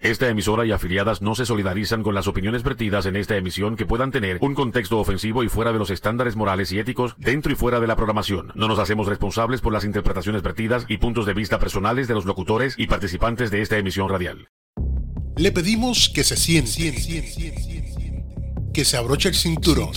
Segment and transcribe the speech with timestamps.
[0.00, 3.84] Esta emisora y afiliadas no se solidarizan con las opiniones vertidas en esta emisión que
[3.84, 7.56] puedan tener un contexto ofensivo y fuera de los estándares morales y éticos dentro y
[7.56, 8.52] fuera de la programación.
[8.54, 12.26] No nos hacemos responsables por las interpretaciones vertidas y puntos de vista personales de los
[12.26, 14.50] locutores y participantes de esta emisión radial.
[15.36, 16.94] Le pedimos que se siente,
[18.72, 19.90] que se abroche el cinturón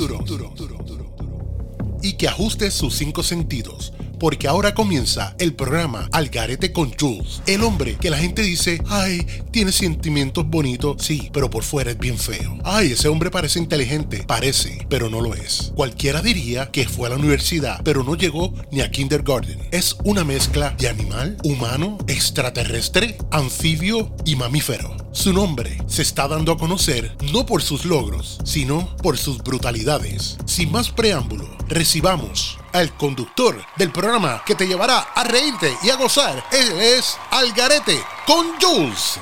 [2.02, 7.42] y que ajuste sus cinco sentidos porque ahora comienza el programa Algarete con Jules.
[7.48, 11.98] El hombre que la gente dice, ay, tiene sentimientos bonitos, sí, pero por fuera es
[11.98, 12.60] bien feo.
[12.64, 15.72] Ay, ese hombre parece inteligente, parece, pero no lo es.
[15.74, 19.58] Cualquiera diría que fue a la universidad, pero no llegó ni a kindergarten.
[19.72, 24.96] Es una mezcla de animal, humano, extraterrestre, anfibio y mamífero.
[25.14, 30.38] Su nombre se está dando a conocer no por sus logros, sino por sus brutalidades.
[30.46, 35.96] Sin más preámbulo, recibamos al conductor del programa que te llevará a reírte y a
[35.96, 36.44] gozar.
[36.52, 39.20] Él es Algarete con Jules.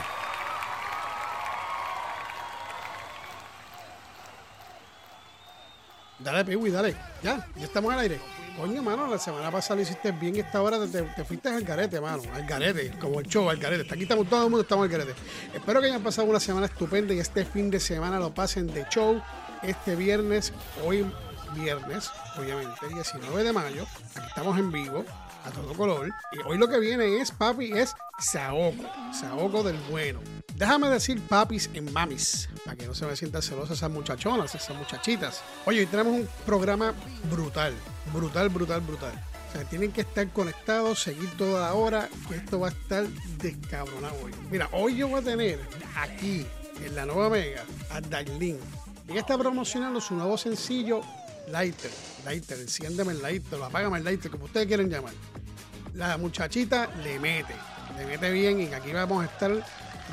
[6.19, 6.95] Dale, Piwi, dale.
[7.23, 8.19] Ya, ya estamos al aire.
[8.57, 12.01] Coño, mano, la semana pasada lo hiciste bien esta hora te, te fuiste al garete,
[12.01, 12.21] mano.
[12.33, 13.93] Al garete, como el show, al garete.
[13.93, 15.15] Aquí estamos todo el mundo, estamos al garete.
[15.53, 18.85] Espero que hayan pasado una semana estupenda y este fin de semana lo pasen de
[18.89, 19.21] show.
[19.63, 20.51] Este viernes,
[20.85, 21.09] hoy
[21.55, 23.85] viernes, obviamente, 19 de mayo.
[24.15, 25.05] Aquí estamos en vivo,
[25.45, 26.09] a todo color.
[26.31, 28.83] Y hoy lo que viene es, papi, es Saoco.
[29.13, 30.19] Saoco del bueno.
[30.55, 34.75] Déjame decir papis en mamis, para que no se me sientan celosas esas muchachonas, esas
[34.75, 35.41] muchachitas.
[35.65, 36.93] Oye, hoy tenemos un programa
[37.31, 37.73] brutal,
[38.11, 39.13] brutal, brutal, brutal.
[39.47, 43.07] O sea, tienen que estar conectados, seguir toda la hora, que esto va a estar
[43.37, 44.33] descabronado hoy.
[44.51, 45.59] Mira, hoy yo voy a tener
[45.95, 46.45] aquí,
[46.85, 48.59] en la nueva Mega, a Darlene.
[49.07, 51.01] Ella está promocionando su nuevo sencillo,
[51.51, 51.91] Lighter.
[52.25, 55.13] Lighter, enciéndeme el lighter, apágame el lighter, como ustedes quieren llamar.
[55.93, 57.55] La muchachita le mete,
[57.97, 59.51] le mete bien y aquí vamos a estar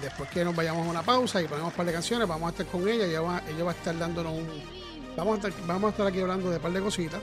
[0.00, 2.50] después que nos vayamos a una pausa y ponemos un par de canciones, vamos a
[2.50, 4.46] estar con ella, ella va, ella va a estar dándonos un...
[5.16, 7.20] Vamos a, estar, vamos a estar aquí hablando de un par de cositas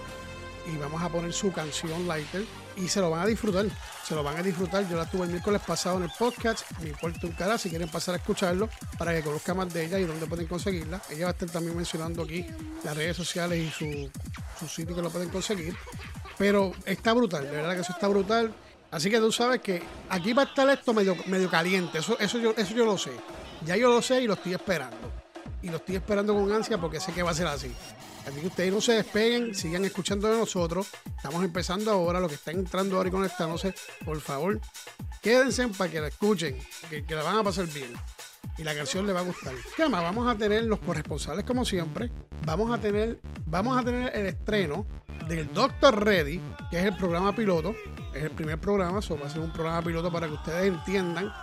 [0.66, 2.46] y vamos a poner su canción Lighter
[2.76, 3.66] y se lo van a disfrutar,
[4.04, 4.88] se lo van a disfrutar.
[4.90, 7.90] Yo la tuve el miércoles pasado en el podcast, me importa un cara si quieren
[7.90, 11.02] pasar a escucharlo para que conozcan más de ella y dónde pueden conseguirla.
[11.10, 12.46] Ella va a estar también mencionando aquí
[12.84, 14.10] las redes sociales y su,
[14.60, 15.76] su sitio que lo pueden conseguir.
[16.38, 18.54] Pero está brutal, de verdad que eso está brutal.
[18.92, 21.98] Así que tú sabes que aquí va a estar esto medio, medio caliente.
[21.98, 23.12] Eso, eso, yo, eso yo lo sé.
[23.66, 25.12] Ya yo lo sé y lo estoy esperando.
[25.64, 27.74] Y lo estoy esperando con ansia porque sé que va a ser así.
[28.28, 30.88] Así que ustedes no se despeguen, sigan escuchando de nosotros.
[31.16, 33.74] Estamos empezando ahora, lo que están entrando ahora y conectándose,
[34.06, 34.60] por favor,
[35.22, 36.58] quédense para que la escuchen,
[36.90, 37.94] que, la van a pasar bien.
[38.58, 39.54] Y la canción le va a gustar.
[39.76, 40.04] ¿Qué más?
[40.04, 42.12] Vamos a tener los corresponsales como siempre.
[42.46, 44.86] Vamos a tener, vamos a tener el estreno
[45.28, 47.76] del Doctor Ready, que es el programa piloto.
[48.14, 51.34] Es el primer programa, eso va a ser un programa piloto para que ustedes entiendan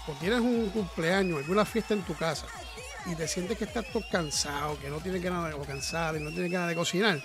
[0.07, 2.47] o tienes un cumpleaños, alguna fiesta en tu casa,
[3.05, 6.21] y te sientes que estás todo cansado, que no tienes ganas de o cansado y
[6.21, 7.23] no tienes ganas de cocinar,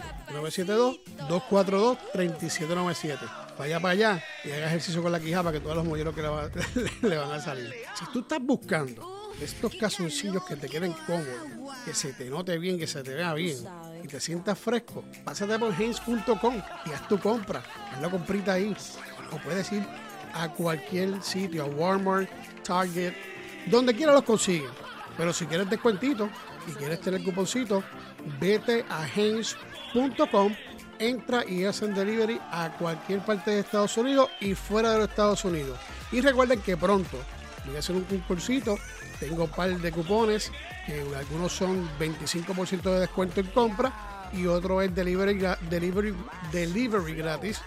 [1.29, 3.19] 972-242-3797.
[3.61, 6.21] Vaya para allá y haga ejercicio con la quijada para que todos los molleros que
[6.21, 6.49] le, va-
[7.01, 7.73] le van a salir.
[7.97, 12.77] Si tú estás buscando estos calzoncillos que te queden cómodos, que se te note bien,
[12.77, 13.57] que se te vea bien
[14.03, 17.63] y te sientas fresco, pásate por Hanes.com y haz tu compra.
[17.93, 18.75] Haz la comprita ahí.
[19.31, 19.85] O puedes ir
[20.33, 22.29] a cualquier sitio, a Walmart,
[22.63, 23.13] Target,
[23.67, 24.69] donde quiera los consiguen.
[25.17, 26.29] Pero si quieres descuentito
[26.67, 27.83] y quieres tener cuponcito,
[28.39, 30.53] vete a Hanes.com,
[31.01, 35.43] entra y hacen delivery a cualquier parte de Estados Unidos y fuera de los Estados
[35.45, 35.77] Unidos.
[36.11, 37.17] Y recuerden que pronto
[37.65, 38.77] voy a hacer un concursito,
[39.19, 40.51] tengo un par de cupones,
[40.85, 45.39] que algunos son 25% de descuento en compra y otro es delivery,
[45.69, 46.15] delivery,
[46.51, 47.61] delivery gratis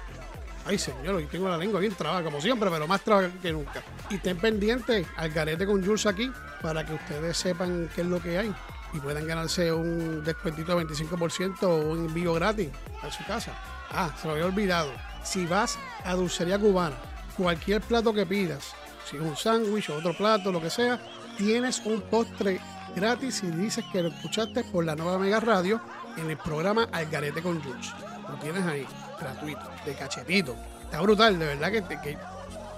[0.67, 3.83] Ay, señor, hoy tengo la lengua bien trabada, como siempre, pero más trabada que nunca.
[4.09, 6.31] Y estén pendientes al garete con Jules aquí
[6.63, 8.55] para que ustedes sepan qué es lo que hay
[8.95, 12.71] y puedan ganarse un descuentito de 25% o un envío gratis
[13.03, 13.53] a su casa.
[13.91, 14.91] Ah, se lo había olvidado.
[15.25, 16.97] Si vas a Dulcería Cubana,
[17.37, 18.73] cualquier plato que pidas,
[19.11, 21.01] si es un sándwich o otro plato, lo que sea,
[21.37, 22.61] tienes un postre
[22.95, 25.81] gratis si dices que lo escuchaste por la nueva Mega Radio
[26.17, 27.93] en el programa Al Garete con Jules.
[28.29, 28.87] Lo tienes ahí,
[29.21, 30.55] gratuito, de cachetito.
[30.83, 32.19] Está brutal, de verdad que, que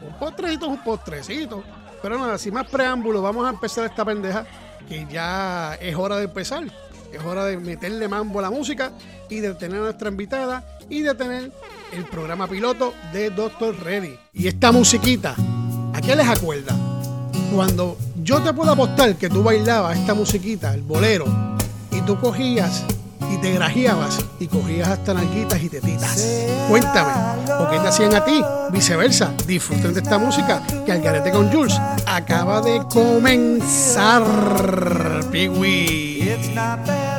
[0.00, 1.62] un postrecito es un postrecito.
[2.02, 4.46] Pero nada, sin más preámbulos, vamos a empezar esta pendeja
[4.88, 6.64] que ya es hora de empezar.
[7.12, 8.92] Es hora de meterle mambo a la música
[9.28, 11.52] y de tener a nuestra invitada y de tener
[11.92, 14.18] el programa piloto de Doctor Ready.
[14.32, 15.34] Y esta musiquita,
[15.94, 16.76] ¿a qué les acuerda?
[17.54, 21.26] Cuando yo te puedo apostar que tú bailabas esta musiquita, el bolero,
[21.90, 22.84] y tú cogías
[23.32, 26.26] y te grajeabas y cogías hasta nalguitas y tetitas.
[26.68, 27.12] Cuéntame,
[27.60, 28.42] ¿o qué te hacían a ti?
[28.70, 34.22] Viceversa, disfruten de esta música que Algarete con Jules acaba de comenzar.
[35.30, 37.15] Piwi.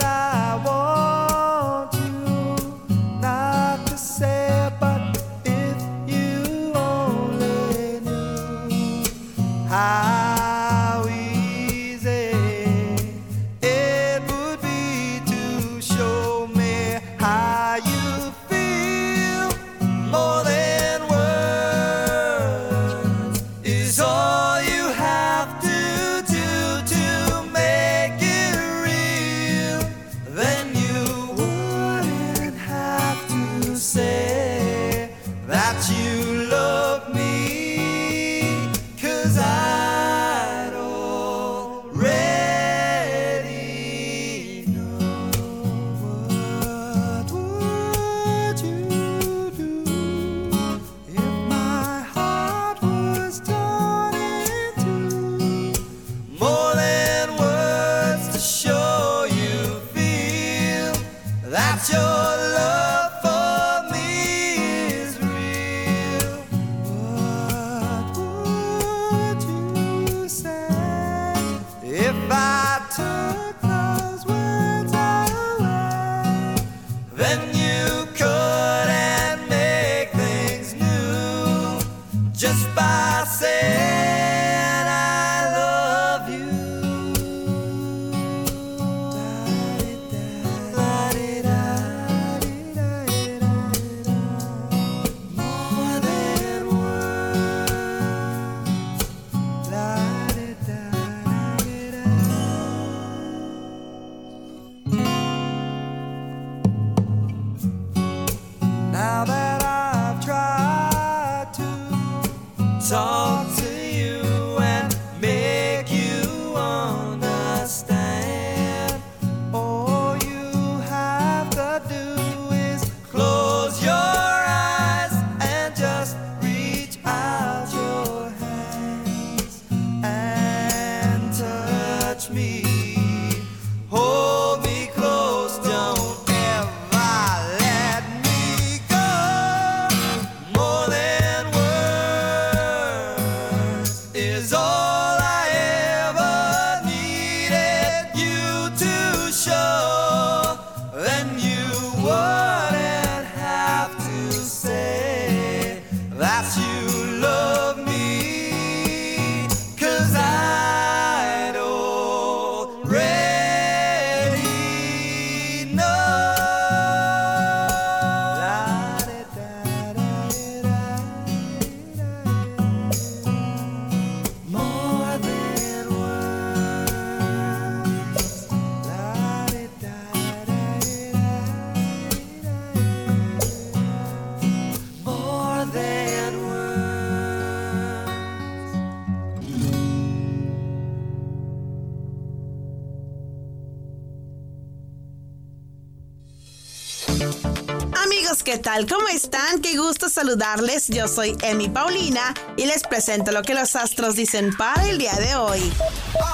[200.17, 200.87] Saludarles.
[200.87, 205.13] Yo soy Emi Paulina y les presento lo que los astros dicen para el día
[205.13, 205.71] de hoy.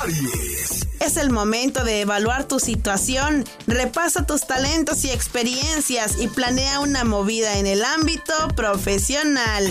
[0.01, 0.87] Aries.
[1.01, 7.03] Es el momento de evaluar tu situación, repasa tus talentos y experiencias y planea una
[7.03, 9.69] movida en el ámbito profesional.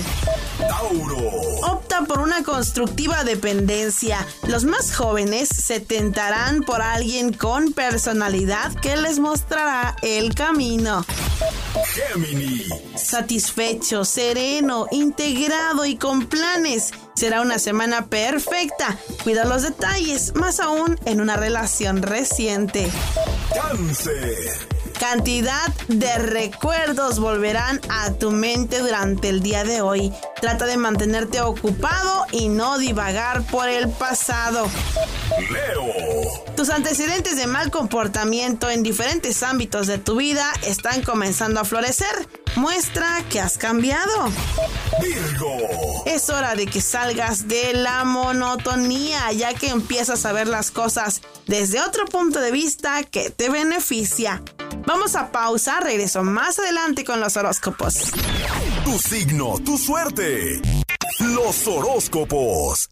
[0.59, 1.17] Tauro.
[1.63, 4.27] Opta por una constructiva dependencia.
[4.47, 11.03] Los más jóvenes se tentarán por alguien con personalidad que les mostrará el camino.
[11.93, 12.69] Géminis.
[12.97, 16.93] Satisfecho, sereno, integrado y con planes.
[17.15, 18.99] Será una semana perfecta.
[19.23, 22.89] Cuida los detalles, más aún en una relación reciente.
[23.55, 24.82] Cáncer.
[25.03, 30.13] Cantidad de recuerdos volverán a tu mente durante el día de hoy.
[30.41, 34.71] Trata de mantenerte ocupado y no divagar por el pasado.
[35.51, 36.55] Leo.
[36.57, 42.29] Tus antecedentes de mal comportamiento en diferentes ámbitos de tu vida están comenzando a florecer.
[42.55, 44.31] Muestra que has cambiado.
[45.01, 46.05] Virgo.
[46.07, 51.23] Es hora de que salgas de la monotonía, ya que empiezas a ver las cosas
[51.49, 54.41] desde otro punto de vista que te beneficia.
[54.87, 58.13] Vamos a pausa, regreso más adelante con los horóscopos.
[58.85, 60.61] Tu signo, tu suerte.
[61.21, 62.92] Los horóscopos.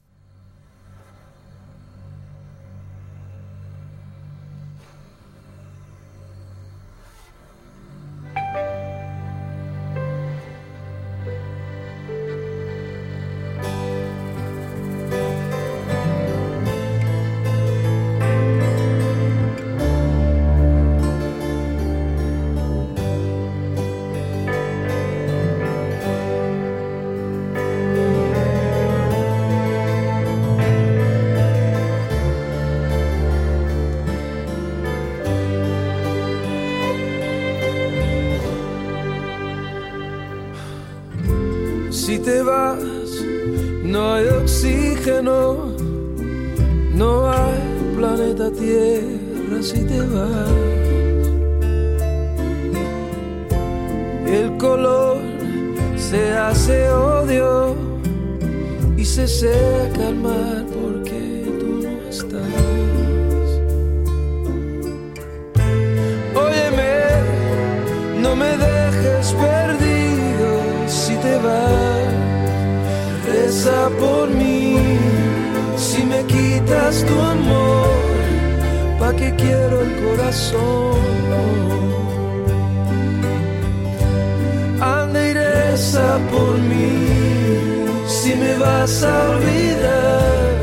[88.61, 90.61] Vas a olvidar.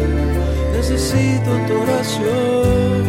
[0.75, 3.03] Necesito tu oración.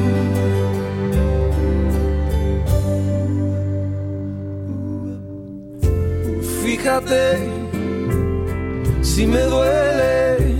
[6.63, 7.39] Fíjate
[9.03, 10.57] si me duele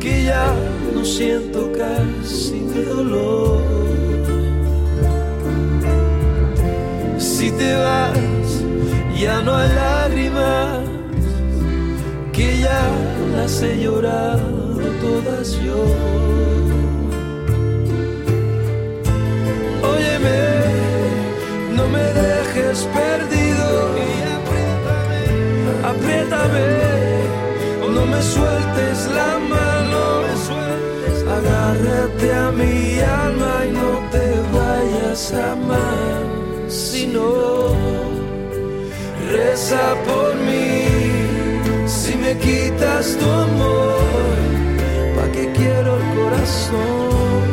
[0.00, 0.46] que ya
[0.94, 3.62] no siento casi mi dolor.
[7.18, 8.48] Si te vas,
[9.18, 10.80] ya no hay lágrimas
[12.32, 13.03] que ya
[13.36, 15.80] las he llorado todas yo.
[19.94, 20.40] Óyeme,
[21.76, 23.68] no me dejes perdido.
[24.04, 25.22] Y apriétame,
[25.92, 26.68] apriétame,
[27.96, 30.02] no me sueltes la mano,
[31.36, 34.26] agárrate a mi alma y no te
[34.58, 36.20] vayas a amar,
[36.68, 37.24] sino
[39.32, 40.63] reza por mí,
[42.44, 44.36] quitas tu amor,
[45.16, 47.43] ¿pa' qué quiero el corazón?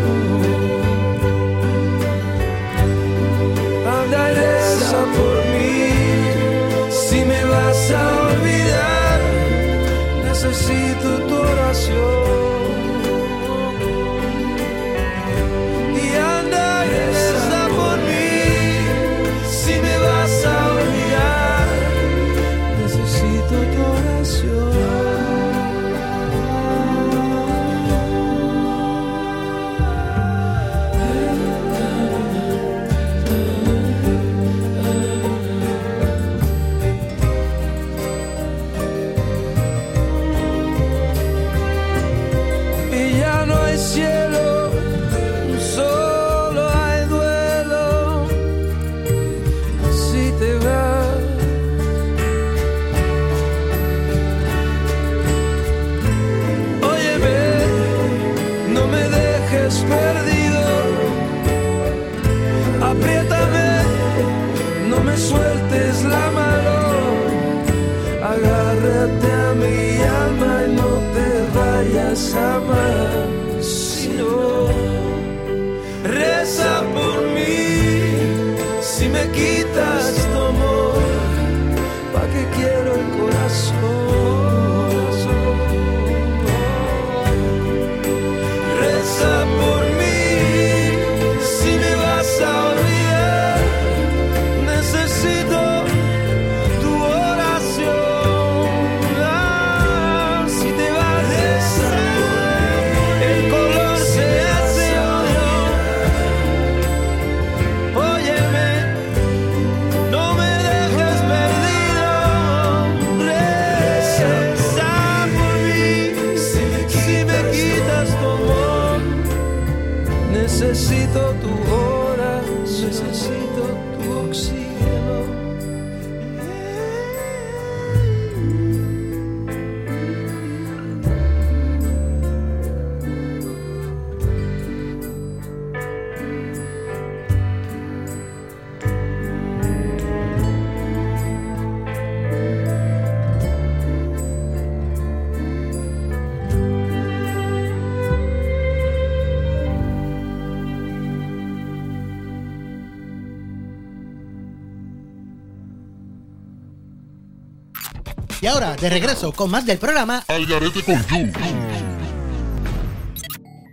[158.41, 160.95] Y ahora, de regreso con más del programa Al garete con.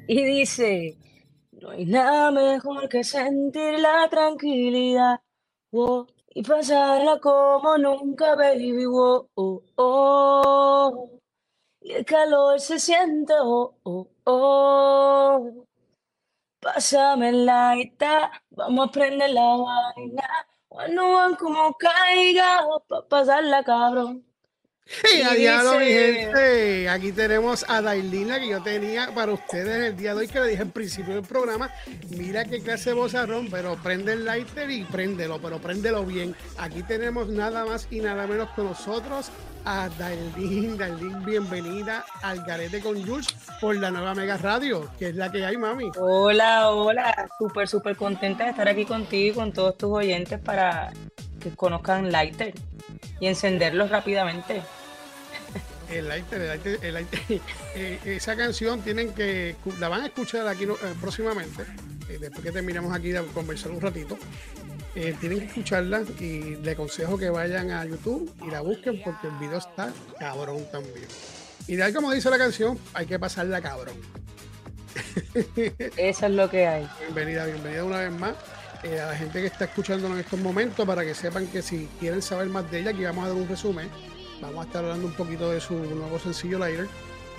[0.07, 0.99] Y dice,
[1.53, 5.21] no hay nada mejor que sentir la tranquilidad
[5.73, 8.85] oh, y pasarla como nunca, baby.
[8.87, 11.11] oh, oh, oh.
[11.81, 15.65] Y el calor se siente, oh, oh, oh.
[16.61, 20.29] Pásame la guitarra, vamos a prender la vaina.
[20.69, 24.28] Cuando van como caiga, pa' pasarla cabrón.
[25.03, 26.89] Hey, Y diablo, mi dice- gente.
[26.89, 30.47] Aquí tenemos a Dailina que yo tenía para ustedes el día de hoy, que le
[30.49, 31.71] dije al principio del programa.
[32.09, 36.35] Mira qué clase de bozarrón, pero prende el lighter y préndelo, pero préndelo bien.
[36.57, 39.31] Aquí tenemos nada más y nada menos con nosotros
[39.67, 40.79] a Dailin.
[40.79, 43.27] Dailin, bienvenida al Garete con Jules
[43.61, 45.91] por la nueva Mega Radio, que es la que hay, mami.
[45.99, 50.91] Hola, hola, súper, súper contenta de estar aquí contigo y con todos tus oyentes para
[51.39, 52.55] que conozcan Lighter
[53.21, 54.63] y encenderlos rápidamente.
[55.91, 57.21] El lighter, el lighter, el lighter.
[57.75, 61.63] Eh, esa canción tienen que, la van a escuchar aquí eh, próximamente,
[62.09, 64.19] eh, después que terminemos aquí de conversar un ratito.
[65.21, 69.35] Tienen que escucharla y le aconsejo que vayan a YouTube y la busquen porque el
[69.35, 71.07] video está cabrón también.
[71.69, 73.95] Y tal como dice la canción, hay que pasarla cabrón.
[75.97, 76.89] Eso es lo que hay.
[76.99, 78.35] Bienvenida, bienvenida una vez más
[78.83, 81.89] eh, a la gente que está escuchándonos en estos momentos para que sepan que si
[81.99, 83.91] quieren saber más de ella, aquí vamos a dar un resumen.
[84.41, 86.87] Vamos a estar hablando un poquito de su nuevo sencillo Later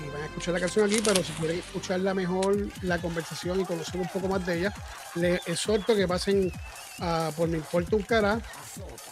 [0.06, 3.66] y van a escuchar la canción aquí, pero si quieren escucharla mejor, la conversación y
[3.66, 4.74] conocer un poco más de ella,
[5.16, 6.52] les exhorto que pasen
[7.36, 8.42] por Me Importa un Cara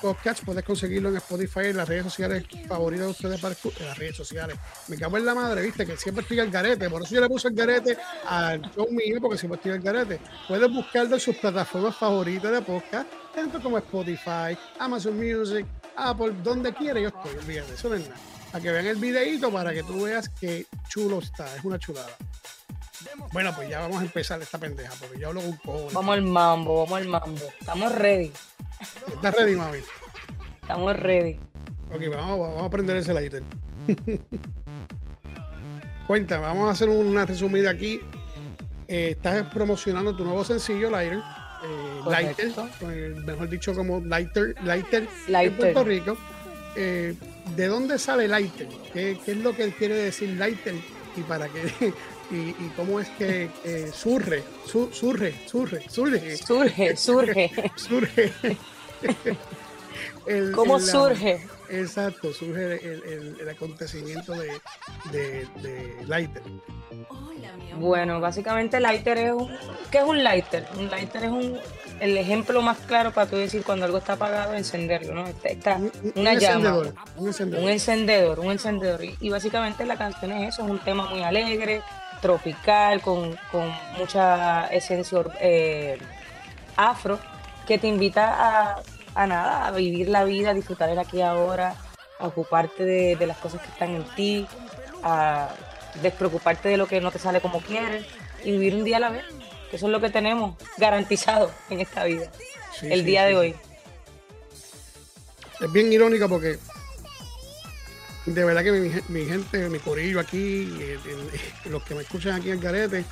[0.02, 0.44] podcast.
[0.44, 4.16] Puedes conseguirlo en Spotify, en las redes sociales favoritas de ustedes para en las redes
[4.16, 4.58] sociales.
[4.88, 6.90] Me cago en la madre, viste, que siempre estoy al garete.
[6.90, 10.20] Por eso yo le puse el garete al show mío, porque siempre estoy al garete.
[10.48, 16.74] Puedes buscarlo en sus plataformas favoritas de podcast, tanto como Spotify, Amazon Music, Apple, donde
[16.74, 18.22] quiera yo estoy, olvídate, eso no es nada.
[18.52, 22.16] Para que vean el videito para que tú veas qué chulo está, es una chulada.
[23.32, 25.94] Bueno, pues ya vamos a empezar esta pendeja, porque yo hablo con cojones.
[25.94, 27.42] Vamos al mambo, vamos al mambo.
[27.60, 28.32] Estamos ready,
[29.14, 29.80] ¿Estás ready, mami?
[30.62, 31.40] estamos ready.
[31.94, 33.44] Ok, vamos, vamos a prender ese lighter.
[36.08, 38.00] Cuenta, vamos a hacer una resumida aquí.
[38.88, 41.20] Eh, estás promocionando tu nuevo sencillo, Lighter.
[41.20, 45.58] eh, Lighter, el- mejor dicho, como Lighter, Lighter, en.
[45.58, 46.18] Puerto Rico.
[46.76, 47.16] Eh,
[47.56, 48.68] ¿De dónde sale Lighter?
[48.94, 50.76] ¿Qué, qué es lo que quiere decir Lighter?
[51.18, 51.94] ¿Y para qué?
[52.30, 57.52] ¿Y, y cómo es que eh, surge, su- surge, surge, surge, Surge, surge.
[57.78, 58.34] surge?
[60.28, 61.48] el- ¿Cómo el, surge?
[61.70, 64.60] Exacto, surge el, el- el acontecimiento de,
[65.12, 66.42] de, de Lighter.
[67.80, 69.50] Bueno, básicamente lighter es un...
[69.92, 70.66] ¿Qué es un lighter?
[70.78, 71.58] Un lighter es un,
[72.00, 75.28] el ejemplo más claro para tú decir cuando algo está apagado, encenderlo, ¿no?
[75.28, 76.56] Está, está un- una un llama.
[76.70, 77.64] encendedor, un encendedor.
[77.64, 79.04] Un encendedor, un encendedor.
[79.04, 81.82] Y, y básicamente la canción es eso, es un tema muy alegre,
[82.28, 85.98] tropical, con, con mucha esencia eh,
[86.76, 87.20] afro,
[87.66, 88.82] que te invita a,
[89.16, 91.76] a nada, a vivir la vida, a disfrutar el aquí y ahora,
[92.20, 94.46] a ocuparte de, de las cosas que están en ti,
[95.04, 95.48] a
[96.02, 98.06] despreocuparte de lo que no te sale como quieres
[98.44, 99.24] y vivir un día a la vez,
[99.70, 102.30] que eso es lo que tenemos garantizado en esta vida,
[102.78, 103.56] Sí, el sí, día sí, de hoy.
[105.62, 106.60] Es bien irónico porque
[108.28, 112.36] de verdad que mi, mi gente, mi corillo aquí, eh, eh, los que me escuchan
[112.36, 113.06] aquí en Garete,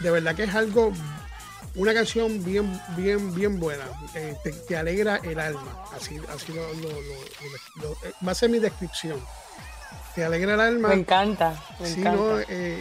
[0.00, 0.92] de verdad que es algo,
[1.76, 3.84] una canción bien, bien, bien buena.
[4.14, 5.84] eh, te, te alegra el alma.
[5.94, 9.20] Así, así lo, lo- lo- lo- va a ser mi descripción.
[10.14, 10.88] Te alegra el alma.
[10.88, 12.18] Me encanta, me Sí, encanta.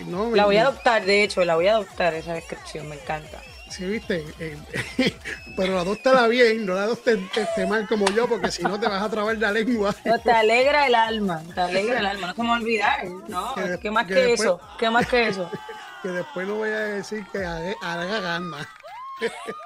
[0.07, 2.87] no, no, me- La voy a adoptar, de hecho, la voy a adoptar esa descripción,
[2.89, 3.41] me encanta.
[3.75, 4.57] Sí, viste, Eh,
[5.57, 9.01] pero adóptala bien, no la adoptes este, mal como yo, porque si no te vas
[9.03, 9.93] a trabar la lengua.
[10.05, 13.53] No, te alegra el alma, te alegra el alma, no va a olvidar, ¿no?
[13.55, 14.61] Que- ¿Qué más que que, después- eso?
[14.79, 15.49] ¿Qué más que eso?
[16.03, 18.67] Que después no voy a decir que haga, gana.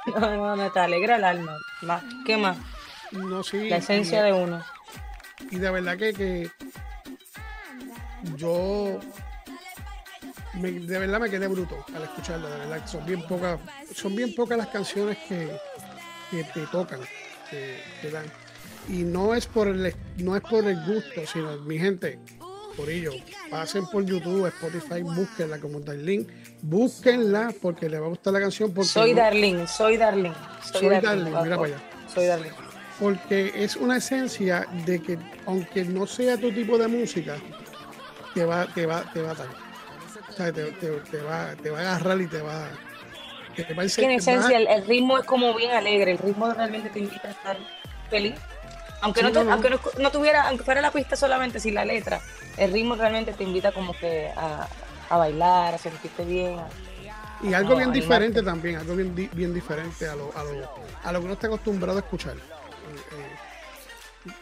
[0.08, 1.58] No, no, no, te alegra el alma.
[1.82, 2.56] Más, ¿Qué más?
[3.12, 3.68] No, sí.
[3.70, 4.64] La esencia de uno.
[5.52, 6.50] y de verdad que, que
[8.38, 9.00] yo
[10.56, 13.60] me- de verdad me quedé bruto al escucharla, de verdad son bien pocas,
[13.94, 15.50] son bien pocas las canciones que,
[16.32, 17.00] que te tocan,
[17.50, 18.26] que, que dan.
[18.88, 22.18] Y no es por el no es por el gusto, sino mi gente,
[22.76, 23.12] por ello,
[23.52, 26.26] pasen por YouTube, Spotify, búsquenla como Darlene,
[26.62, 30.36] búsquenla porque les va a gustar la canción porque Soy no- Darlene, soy Darlene.
[30.72, 31.78] Soy Darlene, mira para allá.
[32.14, 32.56] Soy Darlene.
[33.00, 37.38] porque es una esencia de que aunque no sea tu tipo de música,
[38.34, 39.48] te va, te va, te va a dar.
[40.40, 42.70] Sea, te, te- te va, te va a agarrar y te va,
[43.58, 46.50] te va a que en esencia el, el ritmo es como bien alegre, el ritmo
[46.54, 47.58] realmente te invita a estar
[48.10, 48.36] feliz.
[49.02, 51.84] Aunque, Sí, no, no, aunque no, no tuviera, aunque fuera la pista solamente sin la
[51.84, 52.22] letra,
[52.56, 54.66] el ritmo realmente te invita como que a,
[55.10, 56.58] a bailar, a sentirte bien.
[56.58, 56.70] a-
[57.44, 60.70] y algo bien diferente también, algo bien, bien diferente a lo, a, lo,
[61.04, 62.36] a lo que uno está acostumbrado a escuchar.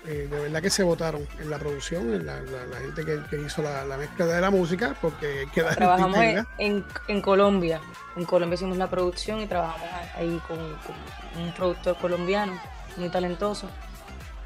[0.06, 3.20] Eh, de verdad que se votaron en la producción, en la, la- la gente que,
[3.30, 6.86] que hizo la, la mezcla de la música, porque hay que dar Trabajamos en, en,
[7.08, 7.80] en Colombia.
[8.16, 12.60] En Colombia hicimos la producción y trabajamos ahí con, con un productor colombiano
[12.98, 13.70] muy talentoso.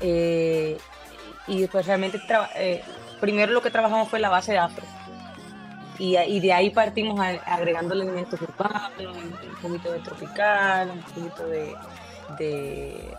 [0.02, 0.78] Eh,
[1.48, 2.22] y después realmente
[2.56, 2.84] eh,
[3.22, 4.84] primero lo que trabajamos fue la base de afro.
[5.98, 11.76] Y, de ahí partimos a- agregando elementos urbanos, un poquito de tropical, un poquito de,
[12.40, 13.14] de,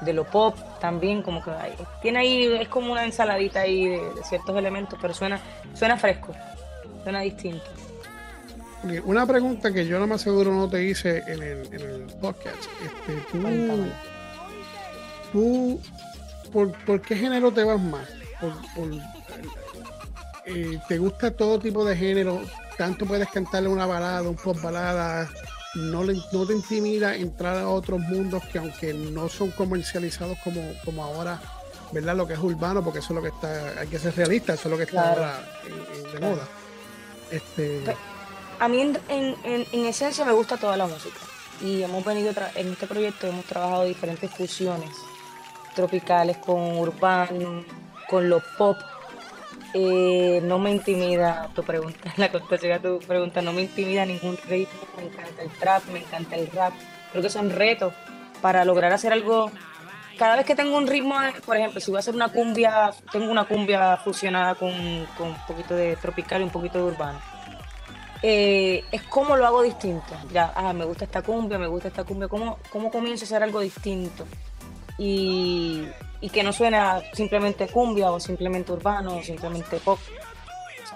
[0.00, 3.96] de lo pop también, como que hay- tiene ahí, es como una ensaladita ahí de,
[4.14, 5.40] de ciertos elementos, pero suena,
[5.74, 6.34] suena fresco,
[7.02, 7.64] suena distinto.
[9.04, 12.56] Una pregunta que yo no más seguro no te hice en el, en el podcast.
[13.08, 13.40] Este, tú,
[15.32, 15.80] tú
[16.52, 18.08] ¿por, por qué género te vas más?
[18.40, 18.92] Por- por,
[20.46, 22.40] eh, ¿Te gusta todo tipo de género?
[22.76, 25.28] Tanto puedes cantarle una balada, un pop balada.
[25.74, 30.62] No, le- no te intimida entrar a otros mundos que aunque no son comercializados como,
[30.84, 31.40] como ahora,
[31.92, 32.16] ¿verdad?
[32.16, 34.68] Lo que es urbano, porque eso es lo que está, hay que ser realista, eso
[34.68, 35.22] es lo que está Claro.
[35.24, 36.48] ahora en- en- de moda.
[37.30, 37.96] Este, Pe-
[38.60, 41.18] A mí en, en- en- en esencia me gusta toda la música
[41.60, 44.90] y hemos venido en este proyecto hemos trabajado diferentes fusiones
[45.76, 47.64] tropicales con urbano,
[48.08, 48.76] con lo pop.
[49.74, 54.38] Eh, no me intimida tu pregunta, la contestación a tu pregunta, no me intimida ningún
[54.48, 56.72] ritmo, me encanta el trap, me encanta el rap.
[57.10, 57.92] Creo que son retos
[58.40, 59.50] para lograr hacer algo.
[60.18, 61.14] Cada vez que tengo un ritmo,
[61.46, 65.76] por ejemplo, si voy a hacer una cumbia, tengo una cumbia fusionada con, un poquito
[65.76, 67.20] de tropical y un poquito de urbano
[68.22, 70.14] eh, es como lo hago distinto.
[70.32, 73.42] Ya, ah, me gusta esta cumbia, me gusta esta cumbia, ¿cómo, cómo comienzo a hacer
[73.42, 74.26] algo distinto?
[74.98, 75.84] Y,
[76.20, 79.98] y que no suena simplemente cumbia o simplemente urbano o simplemente pop.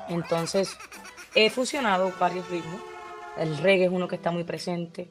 [0.09, 0.77] Entonces,
[1.35, 2.81] he fusionado varios ritmos.
[3.39, 5.11] El reggae es uno que está muy presente.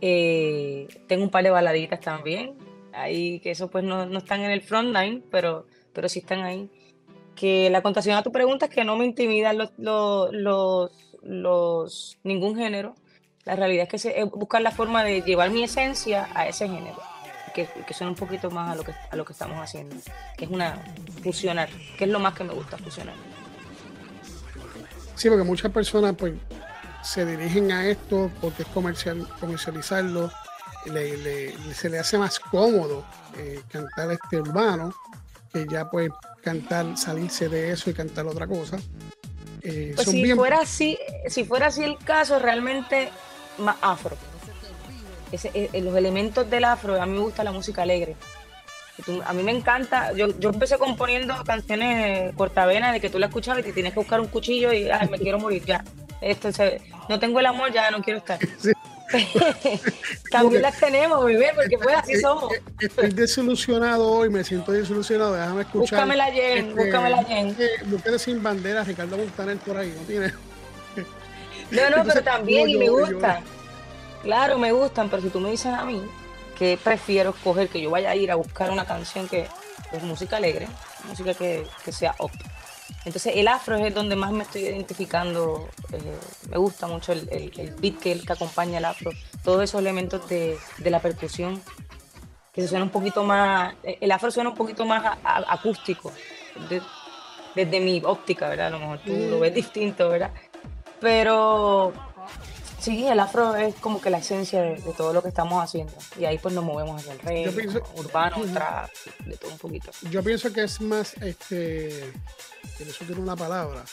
[0.00, 2.54] Eh, tengo un par de baladitas también.
[2.92, 6.68] Ahí que eso pues no, no están en el frontline, pero, pero sí están ahí
[7.36, 10.90] que la contestación a tu pregunta es que no me intimidan los, los, los,
[11.22, 12.96] los- ningún género.
[13.44, 16.98] La realidad es que buscar la forma de llevar mi esencia a ese género,
[17.54, 19.96] que, que suene un poquito más a lo que, a lo que estamos haciendo,
[20.36, 20.82] que es una
[21.22, 23.14] fusionar, que es lo más que me gusta fusionar.
[25.14, 26.34] Sí, porque muchas personas pues
[27.02, 30.30] se dirigen a esto porque es comercial, comercializarlo,
[30.86, 33.04] le- le- se le hace más cómodo
[33.36, 34.94] eh, cantar este urbano
[35.52, 36.10] que ya pues
[36.42, 38.78] cantar, salirse de eso y cantar otra cosa.
[39.62, 43.10] Eh, Pues son si bien- fuera así, si fuera así el caso, realmente
[43.58, 44.16] más afro.
[45.32, 48.16] Ese- eh, los elementos del afro, a mí me gusta la música alegre.
[49.24, 53.60] A mí me encanta, yo, yo empecé componiendo canciones cortavenas de que tú la escuchabas
[53.60, 55.82] y te tienes que buscar un cuchillo y ay, me quiero morir ya.
[56.20, 58.38] Esto se- no tengo el amor, ya no quiero estar.
[58.58, 58.72] Sí.
[60.30, 62.52] También las tenemos, bebé, porque pues así Eh, somos.
[62.52, 65.34] eh, Estoy desilusionado hoy, me siento desilusionado.
[65.34, 65.80] Déjame escuchar.
[65.98, 67.56] Búscamela, Jen, búscamela, Jen.
[67.58, 70.28] eh, sin bandera, Ricardo Montaner por ahí, ¿no tiene?
[70.28, 73.42] No, no, Entonces, pero también, y yo- me yo- gustan.
[74.22, 76.02] Claro, me gustan, pero si tú me dices a mí
[76.58, 79.46] que prefiero escoger que yo vaya a ir a buscar una canción que
[79.92, 80.68] es música alegre,
[81.08, 82.30] música que, que sea up.
[83.06, 86.18] Entonces el afro es donde más me estoy identificando, eh,
[86.50, 89.10] me gusta mucho el, el, el beat que, que, acompaña el afro,
[89.42, 91.62] todos esos elementos de, de la percusión,
[92.52, 96.12] que suena un poquito más, eh, el afro suena un poquito más a, a, acústico,
[96.68, 96.82] de,
[97.54, 98.66] desde mi óptica, ¿verdad?
[98.66, 100.30] A lo mejor tú lo ves distinto, ¿verdad?
[101.00, 101.94] Pero
[102.80, 105.92] sí, el afro es como que la esencia de, de, todo lo que estamos haciendo.
[106.18, 108.52] Y ahí pues nos movemos hacia el rey, pienso, urbano, uh -huh.
[108.52, 108.90] trap,
[109.26, 109.90] de todo un poquito.
[110.10, 112.12] Yo pienso que es más, este,
[112.76, 113.84] que eso tiene una palabra,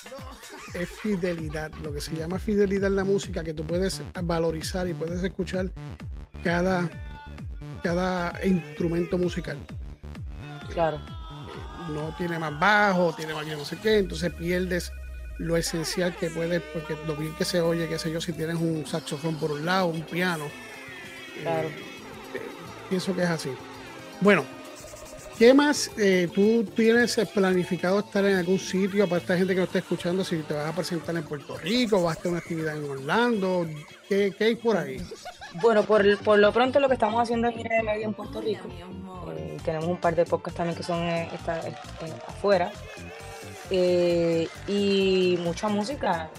[0.73, 1.71] es fidelidad.
[1.83, 5.69] Lo que se llama fidelidad en la música, que tú puedes valorizar y puedes escuchar
[6.43, 6.89] cada,
[7.83, 9.57] cada instrumento musical.
[10.73, 10.99] Claro.
[11.89, 14.91] No tiene más bajo, tiene más no sé qué, entonces pierdes
[15.37, 18.55] lo esencial que puedes, porque lo bien que se oye, qué sé yo, si tienes
[18.55, 20.45] un saxofón por un lado, un piano.
[21.41, 21.67] Claro.
[21.67, 22.41] Eh,
[22.89, 23.51] pienso que es así.
[24.21, 24.45] Bueno,
[25.37, 29.69] ¿qué más eh, tú tienes planificado estar en algún sitio para esta gente que nos
[29.69, 30.23] está escuchando?
[30.23, 33.67] Si te vas a presentar en Puerto Rico, vas a tener una actividad en Orlando,
[34.09, 34.97] ¿qué, qué hay por ahí?
[35.61, 38.41] Bueno, por, por, lo pronto lo que estamos haciendo es gira de medio en Puerto
[38.41, 38.67] Rico.
[39.35, 41.61] Eh, tenemos un par de podcasts también que son eh, está,
[42.27, 42.71] afuera.
[43.69, 46.29] Eh, y mucha música.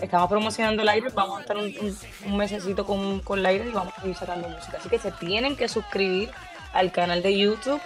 [0.00, 1.72] Estamos promocionando el aire, vamos a estar un,
[2.26, 4.78] un, mesecito con, con el aire y vamos a seguir sacando música.
[4.78, 6.30] Así que se tienen que suscribir
[6.72, 7.80] al canal de YouTube,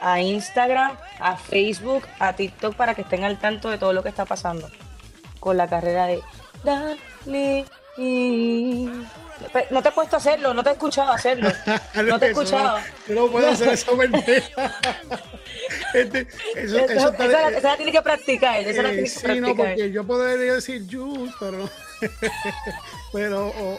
[0.00, 4.08] a Instagram, a Facebook, a TikTok para que estén al tanto de todo lo que
[4.08, 4.68] está pasando
[5.38, 6.22] con la carrera de
[6.64, 7.64] Dale.
[9.70, 11.50] No te he puesto a hacerlo, no te he escuchado hacerlo.
[11.94, 12.78] No te he escuchado.
[13.06, 14.42] Tú no puedes hacer esa mentira.
[15.94, 16.20] Este,
[16.54, 18.60] eso, eso, eso, está, esa, esa, la tiene que practicar.
[18.60, 19.48] Esa eh, la tiene que sí, practicar.
[19.48, 21.68] no, porque yo podría decir Jules, pero.
[23.12, 23.54] pero.
[23.56, 23.78] Oh,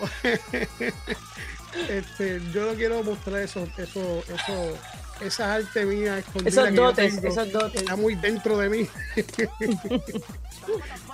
[1.89, 4.77] este, yo no quiero mostrar eso, eso, eso,
[5.23, 6.49] esa arte mía escondida.
[6.49, 7.81] Esos dotes, esos dotes.
[7.81, 8.87] Está muy dentro de mí.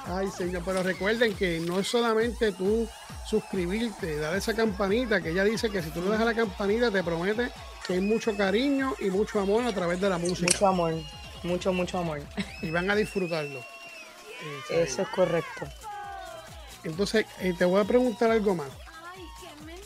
[0.05, 2.87] Ay, señor, pero recuerden que no es solamente tú
[3.27, 6.89] suscribirte, dar esa campanita, que ella dice que si tú le das a la campanita
[6.89, 7.51] te promete
[7.85, 10.51] que hay mucho cariño y mucho amor a través de la música.
[10.51, 10.93] Mucho amor,
[11.43, 12.21] mucho, mucho amor.
[12.61, 13.59] Y van a disfrutarlo.
[13.59, 15.65] Eh, Eso es correcto.
[16.83, 18.69] Entonces, eh, te voy a preguntar algo más.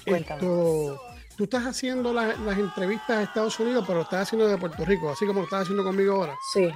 [0.05, 0.41] Cuéntame.
[0.41, 1.10] Esto,
[1.41, 4.85] tú estás haciendo las, las entrevistas a Estados Unidos, pero lo estás haciendo de Puerto
[4.85, 6.35] Rico, así como lo estás haciendo conmigo ahora.
[6.53, 6.69] Sí,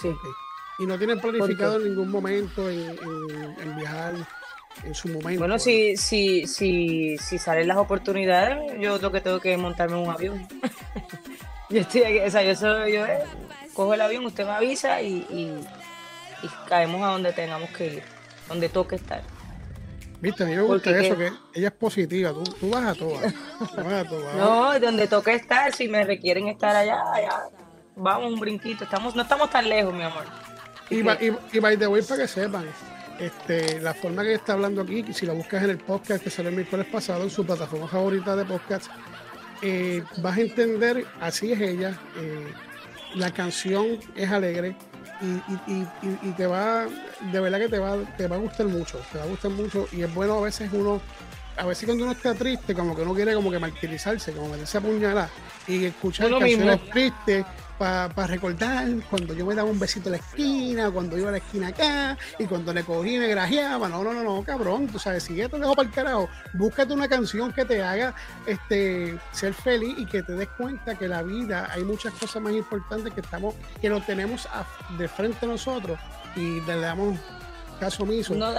[0.00, 0.08] sí.
[0.08, 0.30] Okay.
[0.78, 4.14] Y no tienen planificado en ningún momento en, en, en, viajar
[4.84, 5.40] en su momento.
[5.40, 10.08] Bueno, si, si, si, si salen las oportunidades, yo lo que tengo que montarme un
[10.08, 10.46] avión.
[11.70, 13.24] yo estoy aquí, o sea, yo, soy, yo eh,
[13.74, 15.50] cojo el avión, usted me avisa y, y,
[16.44, 18.02] y, caemos a donde tengamos que ir,
[18.48, 19.24] donde toque estar.
[20.22, 21.24] Viste, a mí me gusta Porque eso, que...
[21.24, 23.34] que ella es positiva, tú, tú vas a todas.
[24.36, 27.40] No, donde toque estar, si me requieren estar allá, allá,
[27.96, 30.22] vamos un brinquito, estamos, no estamos tan lejos, mi amor.
[30.90, 32.66] Y, y, y by the way, para que sepan,
[33.18, 36.50] este, la forma que está hablando aquí, si la buscas en el podcast que salió
[36.50, 38.86] el miércoles pasado, en su plataforma favorita de podcast,
[39.60, 42.46] eh, vas a entender, así es ella, eh,
[43.16, 44.76] la canción es alegre
[45.22, 45.88] y, y,
[46.22, 46.86] y, te va,
[47.20, 49.86] de verdad que te va, te va a gustar mucho, te va a gustar mucho
[49.92, 51.00] y es bueno a veces uno,
[51.56, 54.78] a veces cuando uno está triste, como que uno quiere como que martirizarse, como meterse
[54.78, 55.28] a apuñalar
[55.68, 56.92] y escuchar canciones mismo.
[56.92, 57.46] tristes
[57.82, 61.32] para pa recordar cuando yo me daba un besito en la esquina, cuando iba a
[61.32, 63.88] la esquina acá, y cuando le cogí me grajeaba.
[63.88, 64.86] No, no, no, no, cabrón.
[64.86, 68.14] Tú sabes, si ya te dejo para el carajo, búscate una canción que te haga
[68.46, 72.52] este, ser feliz y que te des cuenta que la vida hay muchas cosas más
[72.52, 74.48] importantes que estamos, que lo tenemos
[74.96, 75.98] de frente a nosotros
[76.36, 77.18] y le damos
[77.80, 78.36] caso omiso.
[78.36, 78.54] No,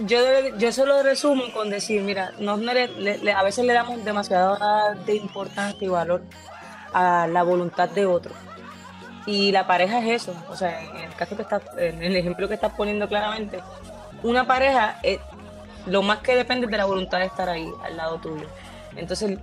[0.00, 0.18] yo,
[0.58, 5.86] yo eso lo resumo con decir, mira, no, a veces le damos demasiada de importancia
[5.86, 6.22] y valor
[6.96, 8.32] a la voluntad de otro.
[9.26, 12.48] Y la pareja es eso, o sea, en el caso que estás, en el ejemplo
[12.48, 13.60] que estás poniendo claramente,
[14.22, 15.18] una pareja es,
[15.84, 18.46] lo más que depende de la voluntad de estar ahí, al lado tuyo.
[18.96, 19.38] Entonces,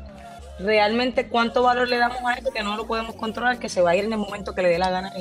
[0.58, 3.92] realmente cuánto valor le damos a eso que no lo podemos controlar, que se va
[3.92, 5.14] a ir en el momento que le dé la gana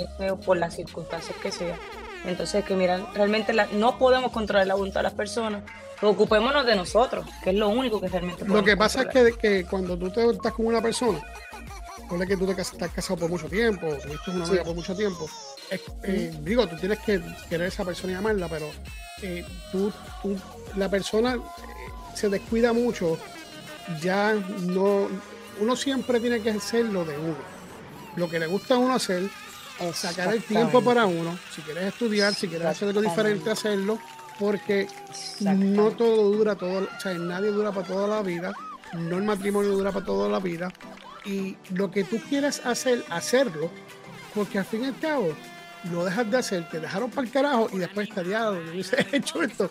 [0.47, 1.77] por las circunstancias que sea.
[2.25, 5.64] Entonces, que mira, realmente la, no podemos controlar la voluntad de las personas,
[6.01, 9.33] ocupémonos de nosotros, que es lo único que realmente Lo que pasa controlar.
[9.33, 11.21] es que, que cuando tú te, estás con una persona,
[12.09, 14.67] ponle que tú te estás casado por mucho tiempo, tuviste una novia sí.
[14.67, 15.29] por mucho tiempo,
[16.03, 16.45] eh, mm.
[16.45, 18.71] digo, tú tienes que querer a esa persona y amarla, pero
[19.23, 20.37] eh, tú, tú,
[20.77, 21.41] la persona eh,
[22.15, 23.19] se descuida mucho,
[24.01, 25.09] ya no,
[25.61, 27.37] uno siempre tiene que hacer lo de uno,
[28.17, 29.29] lo que le gusta a uno hacer,
[29.95, 33.99] sacar el tiempo para uno, si quieres estudiar, si quieres hacer algo diferente, hacerlo,
[34.38, 34.87] porque
[35.41, 38.53] no todo dura, todo, o sea, nadie dura para toda la vida,
[38.93, 40.71] no el matrimonio dura para toda la vida,
[41.24, 43.70] y lo que tú quieras hacer, hacerlo,
[44.35, 45.35] porque al fin y al cabo
[45.90, 49.42] lo dejas de hacer, te dejaron para el carajo y después estaría yo hubiese hecho
[49.42, 49.70] esto.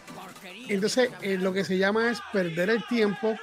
[0.67, 3.35] Entonces, eh, lo que se llama es perder el tiempo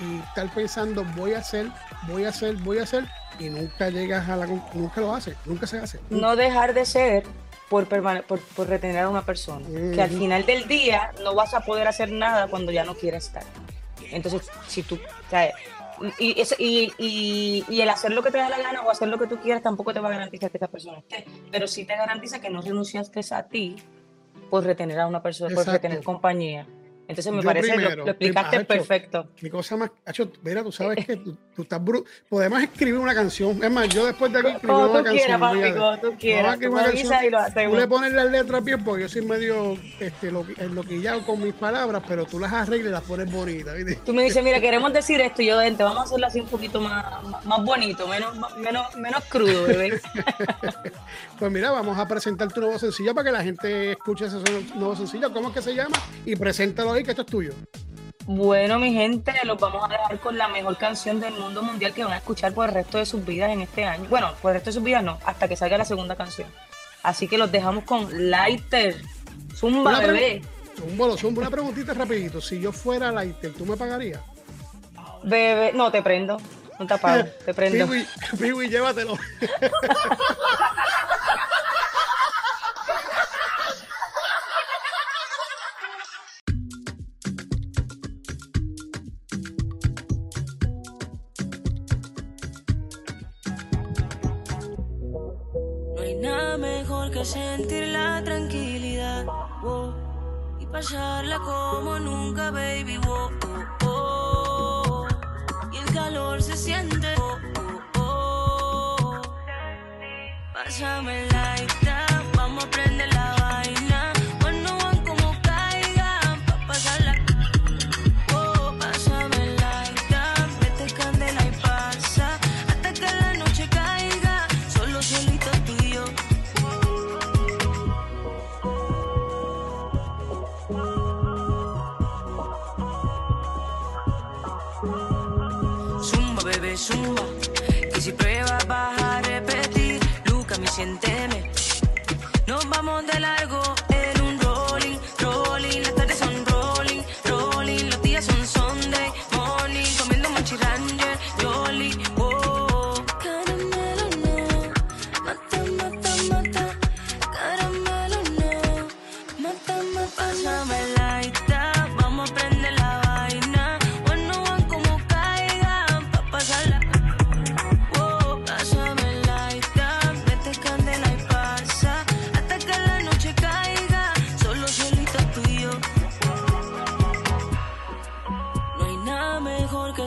[0.00, 1.68] y estar pensando, voy a hacer,
[2.08, 3.06] voy a hacer, voy a hacer,
[3.38, 6.00] y nunca llegas a la nunca lo haces, nunca se hace.
[6.10, 7.24] No dejar de ser
[7.68, 9.66] por, por, por retener a una persona.
[9.94, 13.26] Que al final del día no vas a poder hacer nada cuando ya no quieras
[13.26, 13.44] estar.
[14.10, 14.96] Entonces, si tú.
[14.96, 15.52] o sea,
[16.18, 19.18] y, y, y- y el hacer lo que te da la gana o hacer lo
[19.18, 21.24] que tú quieras tampoco te va a garantizar que esa persona esté.
[21.50, 23.76] Pero sí te garantiza que no renunciaste a ti
[24.50, 25.72] por retener a una persona, por Exacto.
[25.82, 26.66] retener compañía.
[27.08, 29.28] Entonces me Yo parece, lo- primero, lo, explicaste Hacho, perfecto.
[29.36, 29.90] Qué cosa más.
[30.04, 32.08] Hacho, mira, tú sabes que tú, tú estás bruto.
[32.28, 33.62] Podemos escribir una canción.
[33.62, 35.16] Es más, yo después de aquí escribí Como una tú canción.
[35.16, 36.58] quieras, papi, como tú quieras.
[36.58, 40.44] Tú y lo Tú le pones las letras bien porque yo soy medio este, lo,
[40.58, 43.74] enloquillado con mis palabras, pero tú las arreglas y las pones bonitas.
[43.76, 44.00] ¿viste?
[44.04, 46.48] Tú me dices, mira, queremos decir esto, y yo, vente, vamos a hacerlo así un
[46.48, 50.00] poquito más, más, más bonito, menos, menos, menos crudo, bebé.
[51.38, 54.38] Pues mira, vamos a presentar tu nuevo sencillo para que la gente escuche ese
[54.74, 55.30] nuevo sencillo.
[55.32, 55.96] ¿Cómo es que se llama?
[56.24, 57.52] Y preséntalo ahí, que esto es tuyo.
[58.26, 62.02] Bueno, mi gente, los vamos a dejar con la mejor canción del mundo mundial que
[62.02, 64.08] van a escuchar por el resto de sus vidas en este año.
[64.10, 66.48] Bueno, por el resto de sus vidas no, hasta que salga la segunda canción.
[67.04, 68.96] Así que los dejamos con Lighter.
[69.54, 70.42] Zumba, Una bebé.
[70.96, 72.40] Bolo, zumba, una preguntita rapidito.
[72.40, 74.20] Si yo fuera Lighter, ¿tú me pagarías?
[75.22, 76.38] Bebé, no, te prendo.
[76.78, 77.86] No te apago, te prendo.
[77.86, 78.06] Piwi,
[78.38, 79.16] Piwi, llévatelo.
[97.26, 99.24] sentir la tranquilidad
[99.60, 99.92] wow,
[100.60, 102.98] y pasarla como nunca, baby.
[102.98, 103.30] wow,
[103.84, 105.08] oh, oh.
[105.72, 107.14] y el calor se siente.
[107.18, 107.38] oh,
[107.98, 109.22] oh, oh.
[110.54, 111.95] Pásame el lighter,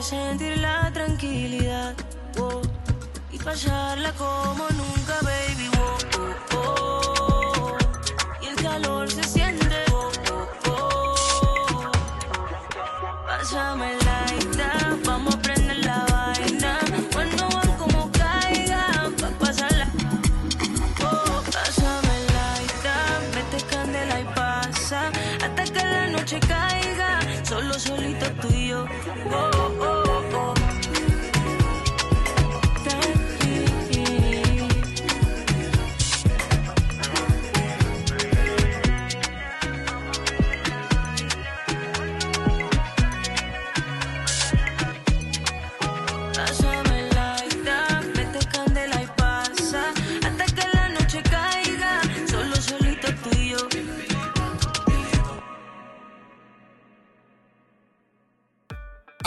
[0.02, 1.94] sentir la tranquilidad
[2.40, 2.62] oh,
[3.30, 5.70] y pasarla como nunca, baby.
[5.78, 7.78] oh, oh.
[8.40, 9.84] Y el calor se siente.
[13.26, 14.09] Pásame el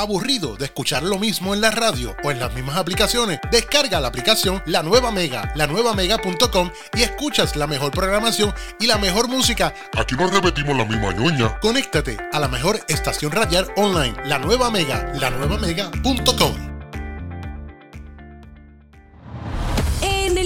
[0.04, 3.40] ¿Aburrido de escuchar lo mismo en la radio o en las mismas aplicaciones?
[3.50, 9.30] Descarga la aplicación La Nueva Mega, lanuevamega.com y escuchas la mejor programación y la mejor
[9.30, 9.74] música.
[9.98, 11.58] Aquí no repetimos la misma ñoña.
[11.62, 16.73] Conéctate a la mejor estación radial online, La Nueva Mega, lanuevamega.com.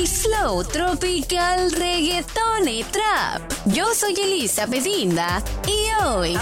[0.08, 3.42] el flow tropical reggaeton y trap.
[3.66, 6.38] Yo soy Elisa Bedinda y hoy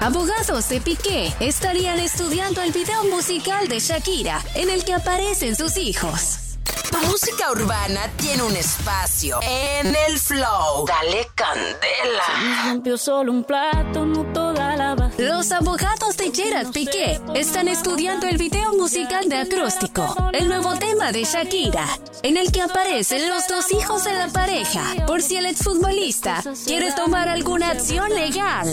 [0.00, 5.76] abogados de Piqué estarían estudiando el video musical de Shakira en el que aparecen sus
[5.76, 6.43] hijos.
[6.64, 10.86] Tu música urbana tiene un espacio en el flow.
[10.86, 12.64] Dale candela.
[12.66, 14.94] Rompió solo un plato, no toda la.
[15.18, 21.12] Los abogados de Gerard Piqué están estudiando el video musical de Acróstico, el nuevo tema
[21.12, 21.86] de Shakira,
[22.22, 26.92] en el que aparecen los dos hijos de la pareja, por si el exfutbolista quiere
[26.92, 28.68] tomar alguna acción legal.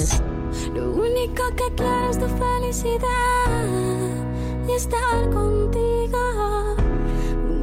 [0.74, 3.66] Lo único que quiero es tu felicidad
[4.68, 6.61] y estar contigo.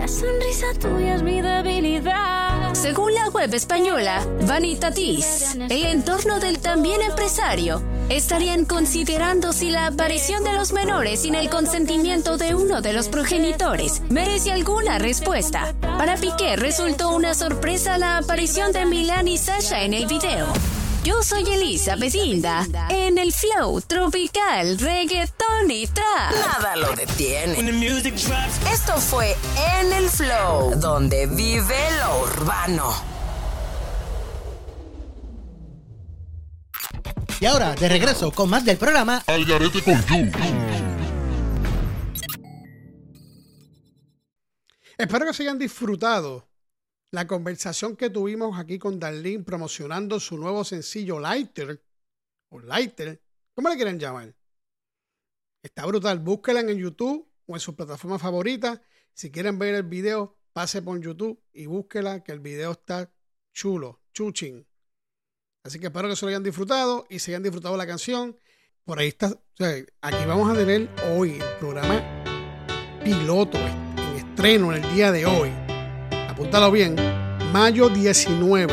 [0.08, 2.72] Sonrisa tuya es mi debilidad.
[2.72, 10.44] Según la web española Vanitatis, el entorno del también empresario estarían considerando si la aparición
[10.44, 15.74] de los menores sin el consentimiento de uno de los progenitores merece alguna respuesta.
[15.82, 20.46] Para Piqué resultó una sorpresa la aparición de Milan y Sasha en el video.
[21.08, 26.34] Yo soy Elisa Belinda en el flow tropical, reggaeton y trap.
[26.34, 27.54] Nada lo detiene.
[28.70, 29.34] Esto fue
[29.80, 32.92] En el Flow, donde vive lo urbano.
[37.40, 40.30] Y ahora, de regreso con más del programa Al garete con You.
[44.98, 46.47] Espero que se hayan disfrutado
[47.10, 51.82] la conversación que tuvimos aquí con Darlene promocionando su nuevo sencillo Lighter
[52.50, 53.22] o Lighter,
[53.54, 54.34] ¿cómo le quieren llamar?
[55.62, 58.80] Está brutal, búsquela en YouTube o en su plataforma favorita.
[59.12, 63.10] Si quieren ver el video, pase por YouTube y búsquela, que el video está
[63.52, 64.66] chulo, chuchín.
[65.64, 68.38] Así que espero que se lo hayan disfrutado y se hayan disfrutado la canción.
[68.84, 72.02] Por ahí está, o sea, aquí vamos a tener hoy el programa
[73.02, 75.67] piloto en estreno en el día de hoy.
[76.38, 76.94] Apúntalo bien,
[77.52, 78.72] mayo 19.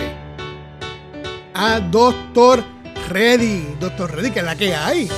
[1.55, 2.63] A Doctor
[3.09, 3.75] Reddy.
[3.79, 5.09] Doctor Reddy, que es la que hay.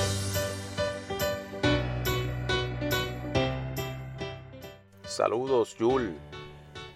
[5.03, 6.15] Saludos, Yul.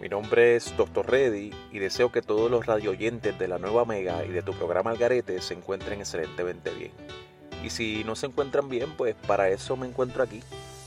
[0.00, 1.10] Mi nombre es Dr.
[1.10, 4.92] Reddy y deseo que todos los radioyentes de la nueva Mega y de tu programa
[4.92, 6.92] Algarete se encuentren excelentemente bien.
[7.62, 10.40] Y si no se encuentran bien, pues para eso me encuentro aquí,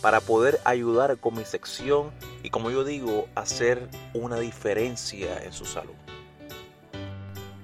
[0.06, 2.12] para poder ayudar con mi sección
[2.43, 5.95] y como yo digo, hacer una diferencia en su salud.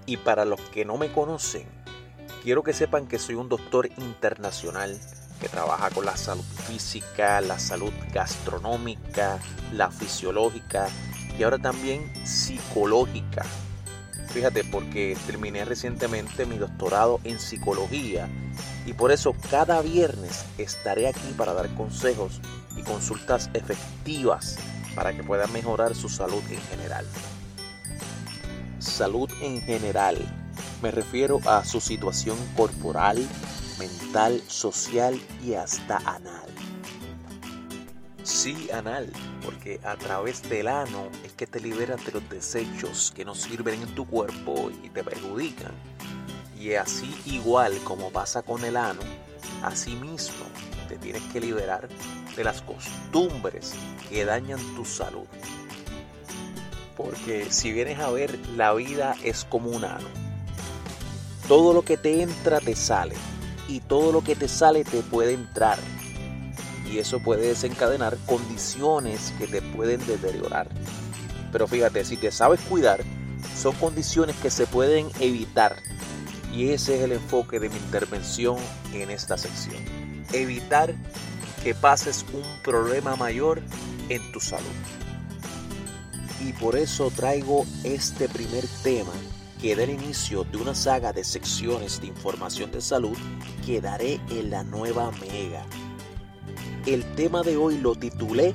[0.07, 1.67] Y para los que no me conocen,
[2.41, 4.99] quiero que sepan que soy un doctor internacional
[5.39, 9.37] que trabaja con la salud física, la salud gastronómica,
[9.71, 10.87] la fisiológica
[11.37, 13.45] y ahora también psicológica.
[14.29, 18.27] Fíjate, porque terminé recientemente mi doctorado en psicología
[18.86, 22.41] y por eso cada viernes estaré aquí para dar consejos
[22.75, 24.57] y consultas efectivas
[24.95, 27.05] para que puedan mejorar su salud en general.
[28.79, 30.17] Salud en general.
[30.82, 33.17] Me refiero a su situación corporal,
[33.77, 36.49] mental, social y hasta anal.
[38.23, 39.11] Sí, anal,
[39.43, 43.82] porque a través del ano es que te liberas de los desechos que no sirven
[43.82, 45.71] en tu cuerpo y te perjudican.
[46.62, 49.01] Y así igual como pasa con el ano,
[49.64, 50.45] así mismo
[50.88, 51.89] te tienes que liberar
[52.36, 53.74] de las costumbres
[54.07, 55.26] que dañan tu salud.
[56.95, 60.07] Porque si vienes a ver, la vida es como un ano.
[61.47, 63.16] Todo lo que te entra te sale
[63.68, 65.80] y todo lo que te sale te puede entrar.
[66.88, 70.70] Y eso puede desencadenar condiciones que te pueden deteriorar.
[71.51, 73.03] Pero fíjate, si te sabes cuidar,
[73.59, 75.76] son condiciones que se pueden evitar.
[76.53, 78.57] Y ese es el enfoque de mi intervención
[78.93, 79.83] en esta sección.
[80.33, 80.93] Evitar
[81.63, 83.61] que pases un problema mayor
[84.09, 84.65] en tu salud.
[86.45, 89.11] Y por eso traigo este primer tema
[89.61, 93.15] que da el inicio de una saga de secciones de información de salud
[93.65, 95.63] que daré en la nueva Mega.
[96.87, 98.53] El tema de hoy lo titulé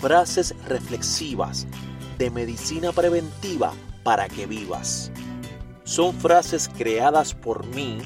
[0.00, 1.66] Frases reflexivas
[2.16, 5.10] de medicina preventiva para que vivas.
[5.88, 7.96] Son frases creadas por mí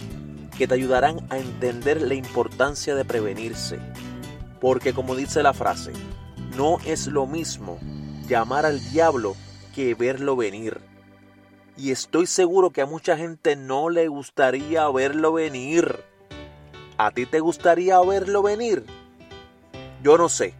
[0.57, 3.81] que te ayudarán a entender la importancia de prevenirse.
[4.61, 5.91] Porque como dice la frase,
[6.57, 7.81] no es lo mismo
[8.29, 9.35] llamar al diablo
[9.75, 10.81] que verlo venir.
[11.77, 16.05] Y estoy seguro que a mucha gente no le gustaría verlo venir.
[16.99, 18.85] ¿A ti te gustaría verlo venir?
[20.05, 20.55] Yo no sé.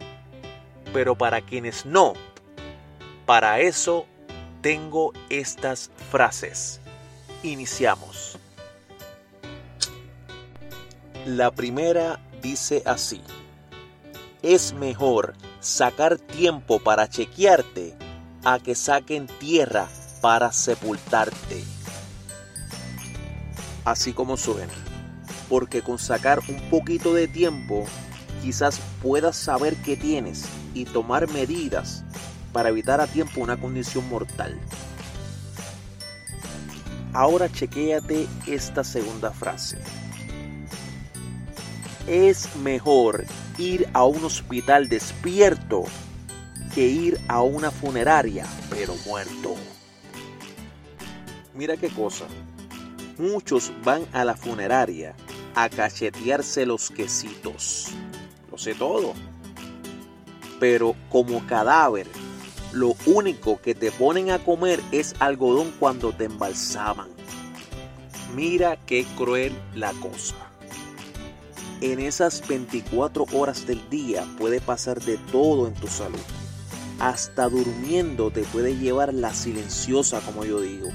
[0.91, 2.15] Pero para quienes no,
[3.25, 4.07] para eso
[4.61, 6.82] tengo estas frases.
[7.43, 8.37] Iniciamos.
[11.25, 13.21] La primera dice así.
[14.41, 17.97] Es mejor sacar tiempo para chequearte
[18.45, 19.89] a que saquen tierra
[20.21, 21.65] para sepultarte.
[23.83, 24.73] Así como suena.
[25.49, 27.83] Porque con sacar un poquito de tiempo
[28.41, 32.05] quizás puedas saber qué tienes y tomar medidas
[32.53, 34.57] para evitar a tiempo una condición mortal.
[37.13, 39.77] Ahora chequéate esta segunda frase.
[42.07, 43.25] Es mejor
[43.59, 45.83] ir a un hospital despierto
[46.73, 49.55] que ir a una funeraria pero muerto.
[51.53, 52.25] Mira qué cosa.
[53.19, 55.13] Muchos van a la funeraria
[55.53, 57.89] a cachetearse los quesitos.
[58.51, 59.13] Lo sé todo.
[60.59, 62.07] Pero como cadáver,
[62.73, 67.07] lo único que te ponen a comer es algodón cuando te embalsaman.
[68.35, 70.35] Mira qué cruel la cosa.
[71.81, 76.19] En esas 24 horas del día puede pasar de todo en tu salud.
[76.99, 80.89] Hasta durmiendo te puede llevar la silenciosa, como yo digo.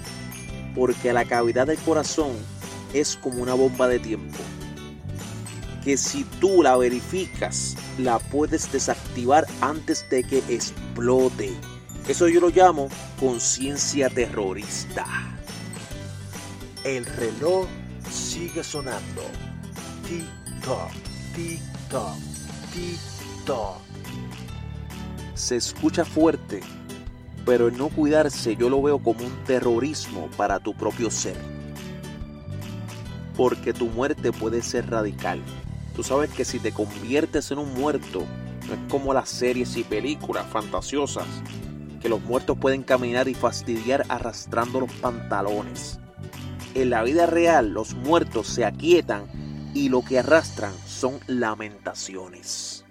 [0.75, 2.33] Porque la cavidad del corazón
[2.93, 4.39] es como una bomba de tiempo.
[5.89, 11.51] Que si tú la verificas, la puedes desactivar antes de que explote.
[12.07, 15.07] Eso yo lo llamo conciencia terrorista.
[16.85, 17.67] El reloj
[18.11, 19.23] sigue sonando.
[20.07, 20.91] Tic-toc,
[21.35, 22.19] tic-toc,
[22.75, 23.79] tic-toc.
[25.33, 26.61] Se escucha fuerte,
[27.47, 31.39] pero el no cuidarse yo lo veo como un terrorismo para tu propio ser.
[33.39, 35.43] Porque tu muerte puede ser radical.
[35.99, 38.25] Tú sabes que si te conviertes en un muerto,
[38.69, 41.27] no es como las series y películas fantasiosas,
[42.01, 45.99] que los muertos pueden caminar y fastidiar arrastrando los pantalones.
[46.77, 49.25] En la vida real los muertos se aquietan
[49.75, 52.85] y lo que arrastran son lamentaciones.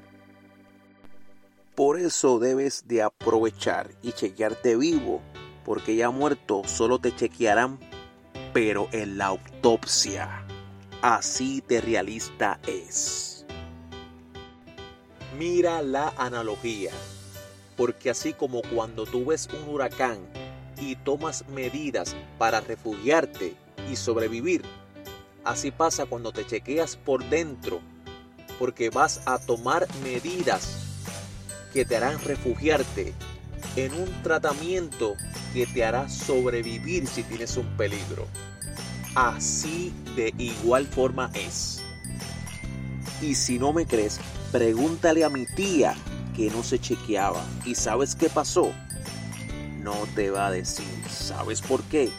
[1.75, 5.21] Por eso debes de aprovechar y chequearte vivo,
[5.63, 7.79] porque ya muerto solo te chequearán,
[8.51, 10.46] pero en la autopsia.
[11.01, 13.45] Así de realista es.
[15.37, 16.89] Mira la analogía,
[17.75, 20.17] porque así como cuando tú ves un huracán
[20.81, 23.55] y tomas medidas para refugiarte
[23.91, 24.63] y sobrevivir,
[25.43, 27.79] así pasa cuando te chequeas por dentro,
[28.57, 30.79] porque vas a tomar medidas
[31.73, 33.13] que te harán refugiarte
[33.75, 35.13] en un tratamiento
[35.53, 38.25] que te hará sobrevivir si tienes un peligro.
[39.17, 41.81] Así de igual forma es.
[43.19, 44.19] Y si no me crees,
[44.51, 45.95] pregúntale a mi tía
[46.35, 47.43] que no se chequeaba.
[47.65, 48.71] ¿Y sabes qué pasó?
[49.81, 50.85] No te va a decir.
[51.09, 52.11] ¿Sabes por qué?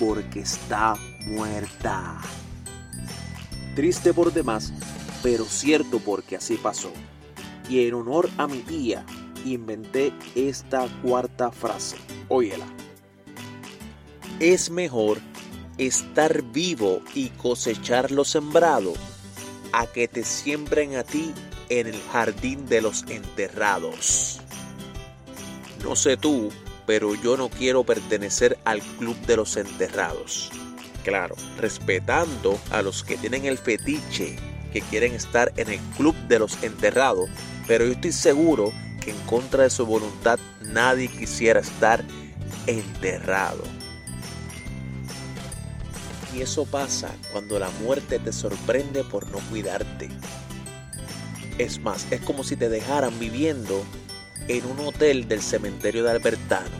[0.00, 2.20] Porque está muerta.
[3.76, 4.72] Triste por demás,
[5.22, 6.90] pero cierto porque así pasó.
[7.68, 9.06] Y en honor a mi tía,
[9.44, 11.96] inventé esta cuarta frase.
[12.28, 12.66] Óyela.
[14.40, 15.20] Es mejor
[15.78, 18.94] estar vivo y cosechar lo sembrado
[19.72, 21.32] a que te siembren a ti
[21.68, 24.40] en el jardín de los enterrados.
[25.82, 26.50] No sé tú,
[26.86, 30.50] pero yo no quiero pertenecer al club de los enterrados.
[31.02, 34.36] Claro, respetando a los que tienen el fetiche
[34.72, 37.28] que quieren estar en el club de los enterrados,
[37.66, 42.04] pero yo estoy seguro que en contra de su voluntad nadie quisiera estar
[42.66, 43.62] enterrado.
[46.34, 50.08] Y eso pasa cuando la muerte te sorprende por no cuidarte.
[51.58, 53.84] Es más, es como si te dejaran viviendo
[54.48, 56.76] en un hotel del cementerio de Albertano,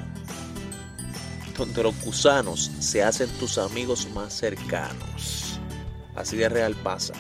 [1.57, 5.61] donde los gusanos se hacen tus amigos más cercanos.
[6.17, 7.15] Así de real pasa.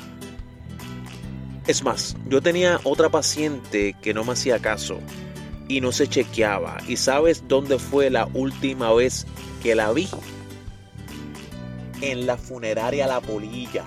[1.68, 4.98] Es más, yo tenía otra paciente que no me hacía caso
[5.68, 6.78] y no se chequeaba.
[6.88, 9.24] ¿Y sabes dónde fue la última vez
[9.62, 10.08] que la vi?
[12.06, 13.86] En la funeraria La Polilla.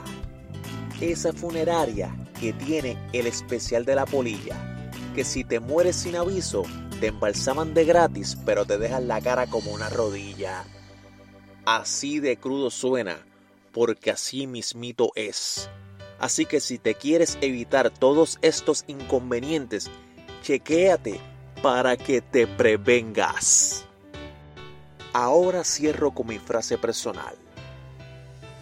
[0.99, 4.89] Esa funeraria que tiene el especial de La Polilla.
[5.13, 6.63] Que si te mueres sin aviso,
[6.99, 10.65] te embalsaman de gratis, pero te dejan la cara como una rodilla.
[11.63, 13.23] Así de crudo suena,
[13.71, 15.69] porque así mismito es.
[16.17, 19.91] Así que si te quieres evitar todos estos inconvenientes,
[20.41, 21.19] chequéate
[21.61, 23.85] para que te prevengas.
[25.13, 27.37] Ahora cierro con mi frase personal.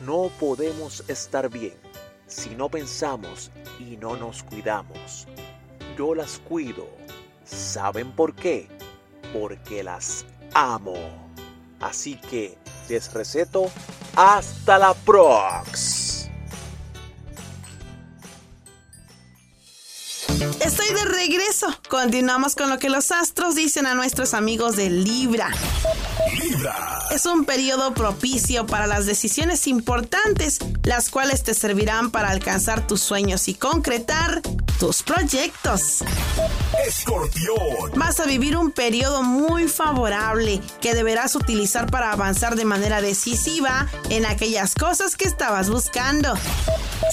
[0.02, 1.76] No podemos estar bien
[2.28, 5.28] si no pensamos y no nos cuidamos.
[5.98, 6.88] Yo las cuido.
[7.46, 8.68] ¿Saben por qué?
[9.34, 10.96] Porque las amo.
[11.80, 12.58] Así que
[12.90, 13.72] les receto
[14.16, 16.05] hasta la prox.
[20.60, 21.68] Estoy de regreso.
[21.90, 25.50] Continuamos con lo que los astros dicen a nuestros amigos de Libra.
[26.42, 27.00] Libra.
[27.12, 33.02] Es un periodo propicio para las decisiones importantes, las cuales te servirán para alcanzar tus
[33.02, 34.42] sueños y concretar
[34.80, 36.04] tus proyectos.
[36.86, 37.92] Escorpión.
[37.96, 43.88] Vas a vivir un periodo muy favorable que deberás utilizar para avanzar de manera decisiva
[44.10, 46.34] en aquellas cosas que estabas buscando.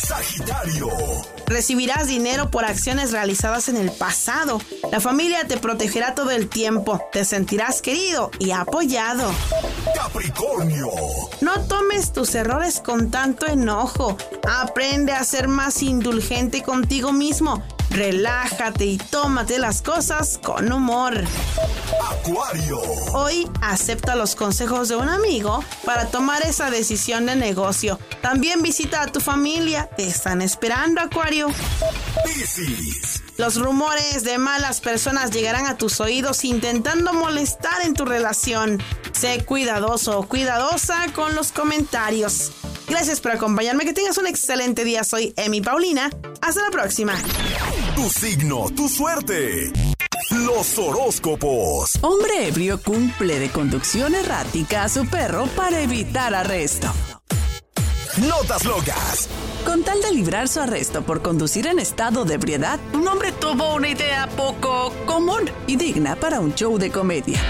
[0.03, 0.89] Sagitario.
[1.53, 4.59] Recibirás dinero por acciones realizadas en el pasado.
[4.91, 6.99] La familia te protegerá todo el tiempo.
[7.13, 9.31] Te sentirás querido y apoyado.
[9.95, 10.89] Capricornio.
[11.43, 14.17] No tomes tus errores con tanto enojo.
[14.49, 17.63] Aprende a ser más indulgente contigo mismo.
[17.93, 21.13] Relájate y tómate las cosas con humor.
[22.11, 22.81] Acuario.
[23.13, 27.99] Hoy acepta los consejos de un amigo para tomar esa decisión de negocio.
[28.23, 29.91] También visita a tu familia.
[29.95, 31.49] Te están esperando, Acuario.
[32.25, 33.23] Piscis.
[33.37, 38.83] Los rumores de malas personas llegarán a tus oídos intentando molestar en tu relación.
[39.13, 42.53] Sé cuidadoso o cuidadosa con los comentarios.
[42.93, 43.87] Gracias por acompañarme.
[43.87, 45.03] Que tengas un excelente día.
[45.03, 46.11] Soy Emi Paulina.
[46.43, 47.15] Hasta la próxima.
[47.97, 49.73] Tu signo, tu suerte.
[50.31, 51.99] Los horóscopos.
[52.03, 56.93] Hombre ebrio cumple de conducción errática a su perro para evitar arresto.
[58.19, 59.29] Notas locas.
[59.65, 63.75] Con tal de librar su arresto por conducir en estado de ebriedad, un hombre tuvo
[63.75, 67.41] una idea poco común y digna para un show de comedia.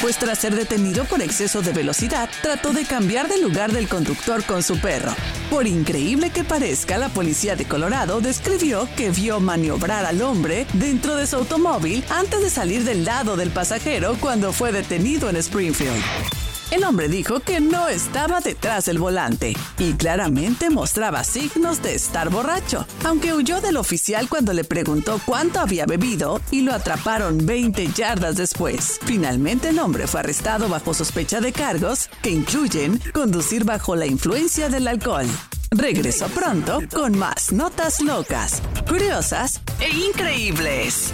[0.00, 4.42] Pues tras ser detenido por exceso de velocidad, trató de cambiar de lugar del conductor
[4.44, 5.14] con su perro.
[5.50, 11.14] Por increíble que parezca, la policía de Colorado describió que vio maniobrar al hombre dentro
[11.16, 16.39] de su automóvil antes de salir del lado del pasajero cuando fue detenido en Springfield.
[16.70, 22.30] El hombre dijo que no estaba detrás del volante y claramente mostraba signos de estar
[22.30, 27.88] borracho, aunque huyó del oficial cuando le preguntó cuánto había bebido y lo atraparon 20
[27.88, 29.00] yardas después.
[29.04, 34.68] Finalmente el hombre fue arrestado bajo sospecha de cargos que incluyen conducir bajo la influencia
[34.68, 35.26] del alcohol.
[35.72, 41.12] Regreso pronto con más notas locas, curiosas e increíbles.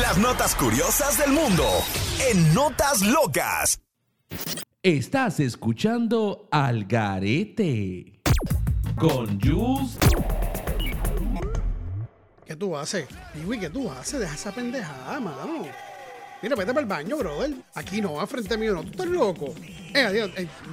[0.00, 1.66] Las notas curiosas del mundo
[2.30, 3.80] en Notas Locas.
[4.82, 8.22] Estás escuchando Al Garete
[8.98, 9.98] con Jules.
[12.46, 13.06] ¿Qué tú haces?
[13.34, 14.20] Piwi, ¿qué tú haces?
[14.20, 15.66] Deja esa pendejada, mano.
[16.40, 17.56] Mira, vete para el baño, brother.
[17.74, 18.82] Aquí no, a frente mío no.
[18.84, 19.54] Tú estás loco.
[19.92, 20.30] Eh, adiós.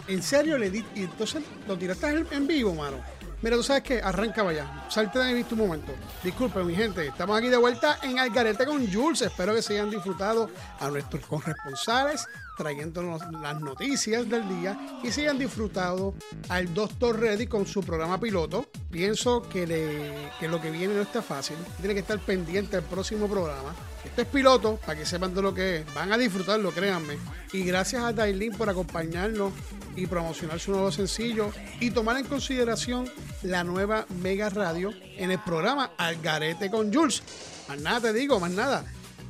[0.07, 0.85] En, serio le di.
[0.95, 3.01] Y entonces lo tiraste en, vivo, mano.
[3.41, 4.85] Mira, tú sabes que arranca vaya.
[4.87, 5.91] Salte de vista un momento.
[6.23, 7.05] Disculpen, mi gente.
[7.07, 9.23] Estamos aquí de vuelta en Algarete con Jules.
[9.23, 10.49] Espero que se hayan disfrutado
[10.79, 12.25] a nuestros corresponsales
[12.57, 16.13] trayéndonos las noticias del día y se hayan disfrutado
[16.49, 18.65] al Doctor Reddy con su programa piloto.
[18.89, 21.55] Pienso que, le- que lo que viene no está fácil.
[21.79, 23.75] Tiene que estar pendiente del próximo programa.
[24.03, 25.93] Esto es piloto, para que sepan de lo que es.
[25.93, 27.17] Van a disfrutarlo, créanme.
[27.53, 29.51] Y gracias a Dailin por acompañarnos
[29.95, 33.09] y promocionar su nuevo sencillo y tomar en consideración
[33.43, 37.21] la nueva Mega Radio en el programa Algarete con Jules.
[37.67, 38.85] Más nada te digo, más nada.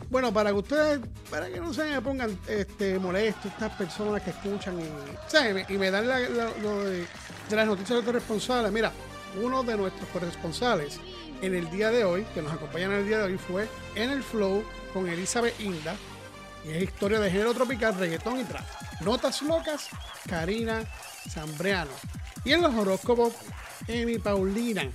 [0.09, 0.99] Bueno, para que ustedes,
[1.29, 4.85] para que no se me pongan este, molestos estas personas que escuchan y,
[5.27, 5.69] ¿sabes?
[5.69, 7.05] Y me dan la- la- lo de,
[7.49, 8.71] de las noticias corresponsales.
[8.71, 8.91] Mira,
[9.41, 10.99] uno de nuestros corresponsales
[11.41, 14.09] en el día de hoy, que nos acompañan en el día de hoy, fue En
[14.09, 15.95] el Flow con Elizabeth Inda.
[16.65, 18.65] Y es historia de género tropical, reggaetón y trap.
[19.01, 19.87] Notas locas,
[20.27, 20.83] Karina
[21.29, 21.91] Zambreano.
[22.45, 23.33] Y en los horóscopos,
[23.87, 24.89] Emi Paulina.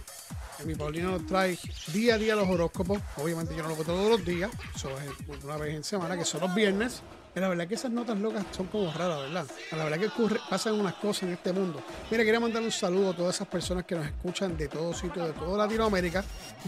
[0.63, 1.59] Emi Paulina nos trae
[1.93, 3.01] día a día los horóscopos.
[3.17, 6.41] Obviamente yo no lo hago todos los días, es una vez en semana, que son
[6.41, 7.03] los viernes.
[7.35, 9.47] La verdad que esas notas locas son como raras, ¿verdad?
[9.73, 11.83] La verdad que ocurre, pasan unas cosas en este mundo.
[12.11, 15.29] Mira, quería mandar un saludo a todas esas personas que nos escuchan de todos sitios,
[15.29, 16.23] de toda Latinoamérica,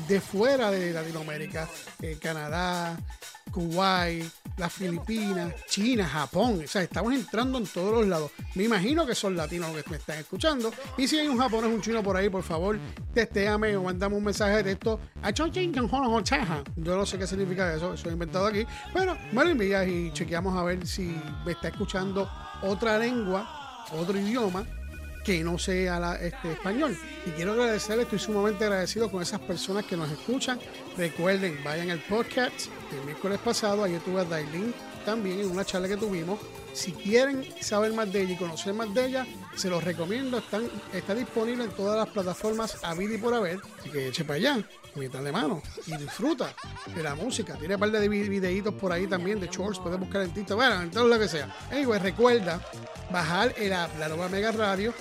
[0.08, 1.68] de fuera de Latinoamérica,
[2.00, 2.96] eh, Canadá,
[3.50, 4.24] Kuwait,
[4.56, 6.62] las Filipinas, China, Japón.
[6.64, 8.30] O sea, estamos entrando en todos los lados.
[8.54, 10.72] Me imagino que son latinos los que me están escuchando.
[10.96, 12.78] Y si hay un japonés, un chino por ahí, por favor,
[13.12, 15.46] testéame o mandame un mensaje de texto a Yo
[16.96, 18.66] no sé qué significa eso, eso he inventado aquí.
[18.92, 22.28] Bueno, me lo envías y chequeamos a ver si me está escuchando
[22.62, 24.64] otra lengua, otro idioma
[25.24, 26.96] que no sea la- este, español.
[27.26, 30.58] Y quiero agradecerle, estoy sumamente agradecido con esas personas que nos escuchan.
[30.98, 34.74] Recuerden, vayan al podcast del miércoles pasado, ayer tuve a Dailin
[35.04, 36.38] también en una charla que tuvimos.
[36.72, 40.38] Si quieren saber más de ella y conocer más de ella, se los recomiendo.
[40.38, 43.60] Están, está disponible en todas las plataformas a y por haber.
[43.78, 44.58] Así que eche para allá,
[44.96, 46.52] de mano y disfruta
[46.94, 47.54] de la música.
[47.54, 50.56] Tiene un par de vi- videitos por ahí también de shorts, puedes buscar en TikTok,
[50.56, 51.54] bueno, en todo lo que sea.
[51.70, 52.60] Anyway, recuerda
[53.12, 54.92] bajar el app, la nueva Mega Radio,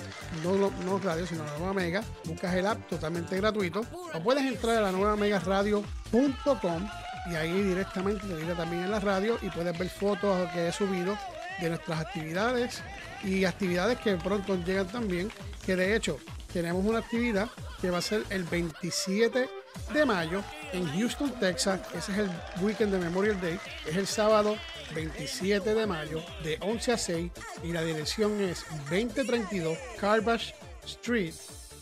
[0.44, 2.04] no, no radio, sino la nueva Mega.
[2.24, 3.84] Buscas el app totalmente gratuito.
[4.14, 6.88] O puedes entrar a la nueva megaradio.com
[7.26, 10.72] y ahí directamente te dirá también en la radio y puedes ver fotos que he
[10.72, 11.16] subido
[11.60, 12.82] de nuestras actividades
[13.22, 15.30] y actividades que pronto llegan también,
[15.64, 16.18] que de hecho
[16.52, 17.48] tenemos una actividad
[17.80, 19.48] que va a ser el 27
[19.92, 21.80] de mayo en Houston, Texas.
[21.94, 23.58] Ese es el weekend de Memorial Day.
[23.86, 24.56] Es el sábado
[24.94, 30.52] 27 de mayo de 11 a 6 y la dirección es 2032 Carbash
[30.84, 31.34] Street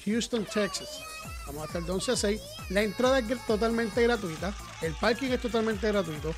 [0.04, 1.00] Houston, Texas.
[1.46, 2.42] Vamos a estar de 11 a 6.
[2.70, 4.54] La entrada es totalmente gratuita.
[4.82, 6.34] El parking es totalmente gratuito.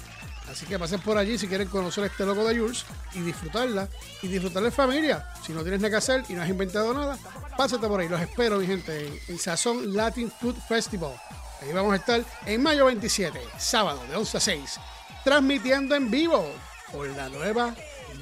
[0.50, 2.84] Así que pasen por allí si quieren conocer este loco de Jules
[3.14, 3.88] y disfrutarla.
[4.22, 5.26] Y disfrutar de familia.
[5.44, 7.18] Si no tienes nada que hacer y no has inventado nada,
[7.56, 8.08] pásate por ahí.
[8.08, 11.14] Los espero, mi gente, en, en Sazón Latin Food Festival.
[11.62, 14.80] Ahí vamos a estar en mayo 27, sábado de 11 a 6,
[15.24, 16.44] transmitiendo en vivo
[16.92, 17.74] por la nueva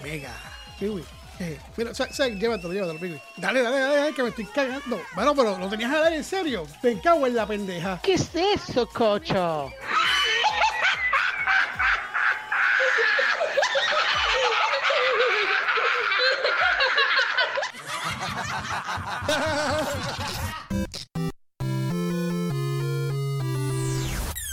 [0.02, 0.34] Mega.
[0.78, 1.04] Kiwi.
[1.42, 3.20] Eh, mira, llévatelo, llévatelo.
[3.36, 5.02] Dale, dale, dale, dale, que me estoy cagando.
[5.16, 6.64] Bueno, pero lo tenías a dar en serio.
[6.80, 7.98] Te cago en la pendeja.
[8.00, 9.72] ¿Qué es eso, cocho?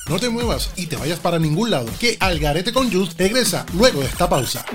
[0.08, 4.00] No te muevas y te vayas para ningún lado, que Algarete con Jules regresa luego
[4.00, 4.66] de esta pausa.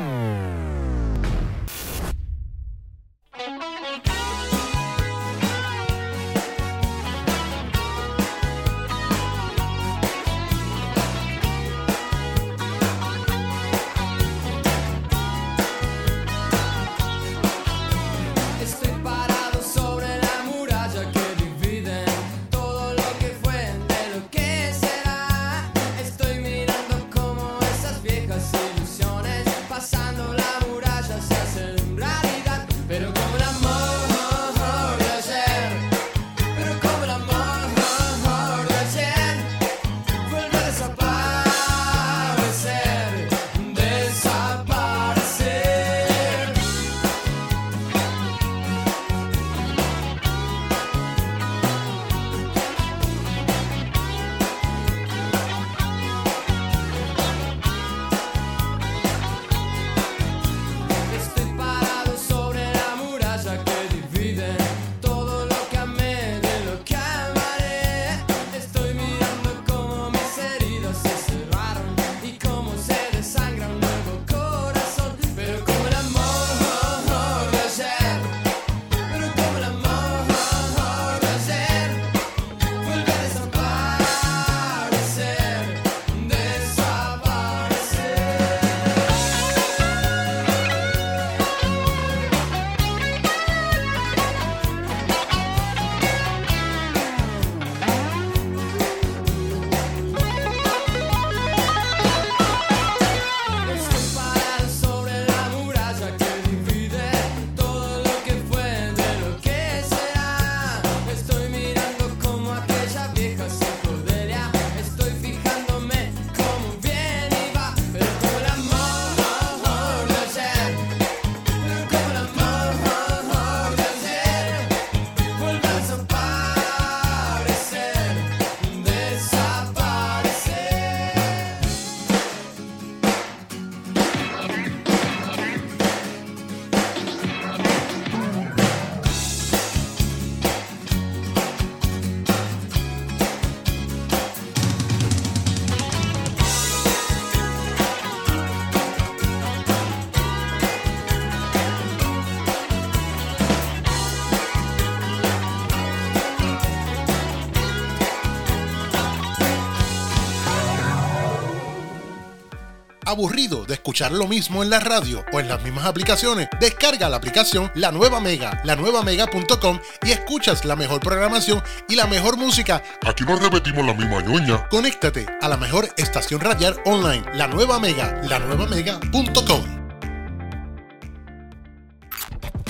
[163.15, 166.49] ¿Aburrido de escuchar lo mismo en la radio o en las mismas aplicaciones?
[166.59, 172.37] Descarga la aplicación La Nueva Mega, lanuevamega.com y escuchas la mejor programación y la mejor
[172.37, 172.83] música.
[173.07, 174.69] Aquí no repetimos la misma ñoña.
[174.69, 179.63] Conéctate a la mejor estación radial online, La Nueva Mega, lanuevamega.com.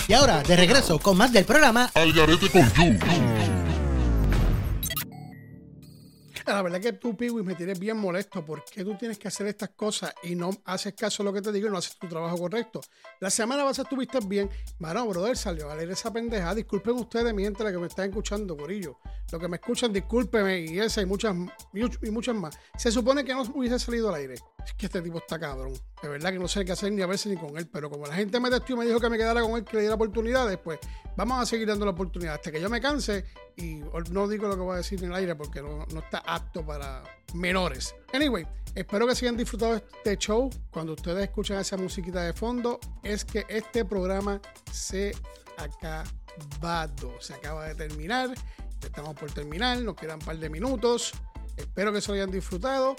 [0.06, 3.00] Y ahora, de regreso con más del programa Algarete con Jules.
[6.46, 8.44] La verdad que tú, Piwi, me tienes bien molesto.
[8.44, 11.40] ¿Por qué tú tienes que hacer estas cosas y no haces caso a lo que
[11.40, 12.82] te digo y no haces tu trabajo correcto?
[13.20, 14.50] La semana pasada estuviste bien.
[14.78, 16.54] Mano, brother, salió a leer esa pendeja.
[16.54, 18.98] Disculpen ustedes, mi gente, la que me están escuchando, Corillo.
[19.32, 20.60] Lo que me escuchan, discúlpeme.
[20.60, 21.34] Y esa y muchas,
[21.72, 22.58] y muchas más.
[22.76, 24.34] Se supone que no hubiese salido al aire.
[24.66, 25.72] Es que este tipo está cabrón.
[26.02, 27.68] De verdad que no sé qué hacer ni a verse ni con él.
[27.72, 29.76] Pero como la gente me testió y me dijo que me quedara con él, que
[29.76, 30.78] le diera oportunidades, pues
[31.16, 33.24] vamos a seguir dando la oportunidad hasta que yo me canse.
[33.56, 36.18] Y no digo lo que voy a decir en el aire porque no, no está
[36.18, 37.02] apto para
[37.34, 37.94] menores.
[38.12, 40.50] Anyway, espero que se hayan disfrutado este show.
[40.70, 44.40] Cuando ustedes escuchan esa musiquita de fondo, es que este programa
[44.72, 45.12] se
[45.56, 47.14] acabado.
[47.20, 48.30] Se acaba de terminar.
[48.82, 49.78] Estamos por terminar.
[49.78, 51.12] Nos quedan un par de minutos.
[51.56, 52.96] Espero que se hayan disfrutado.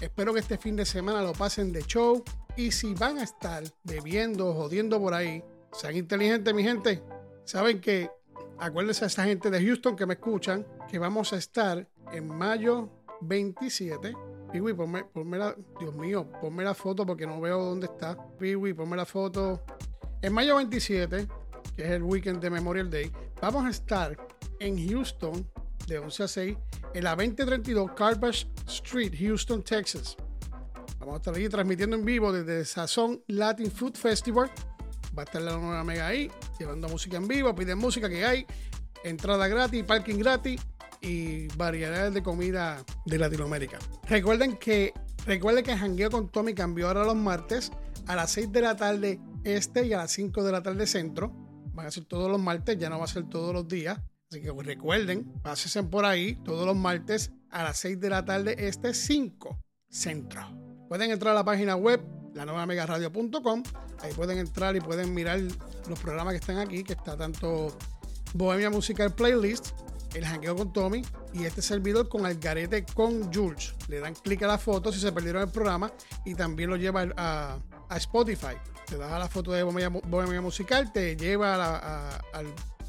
[0.00, 2.22] Espero que este fin de semana lo pasen de show.
[2.56, 5.42] Y si van a estar bebiendo, jodiendo por ahí,
[5.72, 7.02] sean inteligentes, mi gente.
[7.44, 8.10] Saben que
[8.58, 12.90] acuérdense a esa gente de Houston que me escuchan, que vamos a estar en mayo
[13.22, 14.14] 27.
[14.52, 18.16] Piwi, ponme, ponme la, Dios mío, ponme la foto porque no veo dónde está.
[18.38, 19.62] Piwi, ponme la foto.
[20.22, 21.26] En mayo 27,
[21.74, 24.16] que es el weekend de Memorial Day, vamos a estar
[24.60, 25.46] en Houston
[25.86, 26.56] de 11 a 6
[26.94, 30.16] en la 2032 Carpage Street, Houston, Texas.
[30.98, 34.50] Vamos a estar allí transmitiendo en vivo desde Sazón Latin Food Festival.
[35.16, 38.46] Va a estar la nueva mega ahí, llevando música en vivo, piden música que hay,
[39.04, 40.60] entrada gratis, parking gratis
[41.00, 43.78] y variedades de comida de Latinoamérica.
[44.08, 44.92] Recuerden que
[45.24, 47.70] recuerden que Jangueo con Tommy cambió ahora los martes
[48.06, 51.32] a las 6 de la tarde este y a las 5 de la tarde centro.
[51.72, 53.98] Van a ser todos los martes, ya no va a ser todos los días.
[54.30, 58.56] Así que recuerden, pásense por ahí todos los martes a las 6 de la tarde
[58.66, 59.58] este 5
[59.88, 60.42] centro.
[60.88, 62.00] Pueden entrar a la página web
[62.34, 63.62] la nueva megaradio.com.
[64.00, 65.40] Ahí pueden entrar y pueden mirar
[65.88, 67.76] los programas que están aquí, que está tanto
[68.34, 69.68] Bohemia Musical Playlist,
[70.14, 71.02] El Jangueo con Tommy
[71.32, 73.74] y este servidor con Algarete con Jules.
[73.88, 75.90] Le dan clic a la foto si se perdieron el programa
[76.24, 77.58] y también lo lleva a,
[77.88, 78.56] a Spotify.
[78.86, 82.46] Te das a la foto de Bohemia, Bohemia Musical, te lleva, a- al,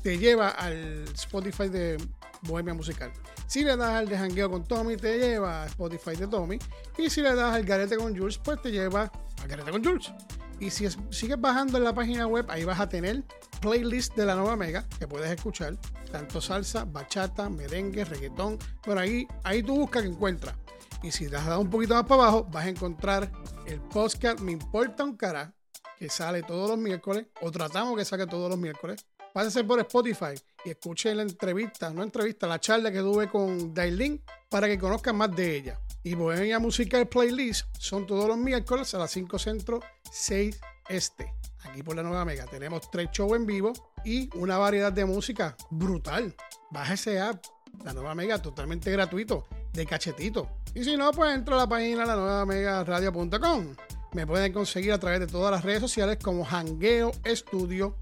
[0.07, 1.97] te lleva al Spotify de
[2.43, 3.11] Bohemia Musical.
[3.45, 6.57] Si le das al de Jangueo con Tommy, te lleva a Spotify de Tommy.
[6.97, 10.13] Y si le das al Garete con Jules, pues te lleva al Garete con Jules.
[10.61, 13.25] Y si es- sigues bajando en la página web, ahí vas a tener
[13.59, 15.75] playlist de la nueva Mega que puedes escuchar.
[16.09, 18.59] Tanto salsa, bachata, merengue, reggaetón.
[18.83, 20.55] Por ahí, ahí tú buscas que encuentras.
[21.03, 23.29] Y si te has dado un poquito más para abajo, vas a encontrar
[23.65, 25.53] el podcast Me Importa un Cara,
[25.99, 29.05] que sale todos los miércoles, o tratamos que saque todos los miércoles.
[29.37, 30.33] Pásense por Spotify
[30.65, 34.19] y escuchen la entrevista, no entrevista, la charla que tuve con Dailin
[34.49, 35.79] para que conozcan más de ella.
[36.01, 39.79] Y Bohemia Musical Playlist son todos los miércoles a las 5 centro,
[40.11, 40.59] 6
[40.89, 41.31] este.
[41.65, 43.73] Aquí por la Nueva Mega tenemos tres shows en vivo
[44.03, 46.35] y una variedad de música brutal.
[46.71, 47.45] Baja ese app,
[47.83, 50.49] la Nueva Mega, totalmente gratuito, de cachetito.
[50.73, 53.75] Y si no, pues entra a la página la nueva mega radio.com.
[54.13, 57.97] Me pueden conseguir a través de todas las redes sociales como Hangueo Studio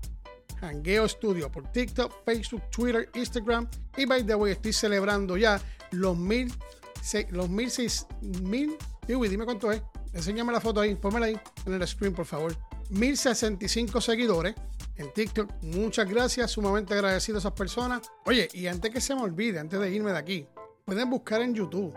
[0.62, 3.68] Hangueo Studio por TikTok, Facebook, Twitter, Instagram.
[3.98, 6.54] Y by the way, estoy celebrando ya los mil,
[7.02, 8.76] se- los mil seis, mil,
[9.08, 9.82] Uy, dime cuánto es.
[10.14, 12.56] Enséñame la foto ahí, pónmela ahí en el screen, por favor.
[12.90, 14.56] 1065 seguidores
[14.96, 15.52] en TikTok.
[15.62, 18.02] Muchas gracias, sumamente agradecido a esas personas.
[18.26, 20.48] Oye, y antes que se me olvide, antes de irme de aquí,
[20.86, 21.94] pueden buscar en YouTube.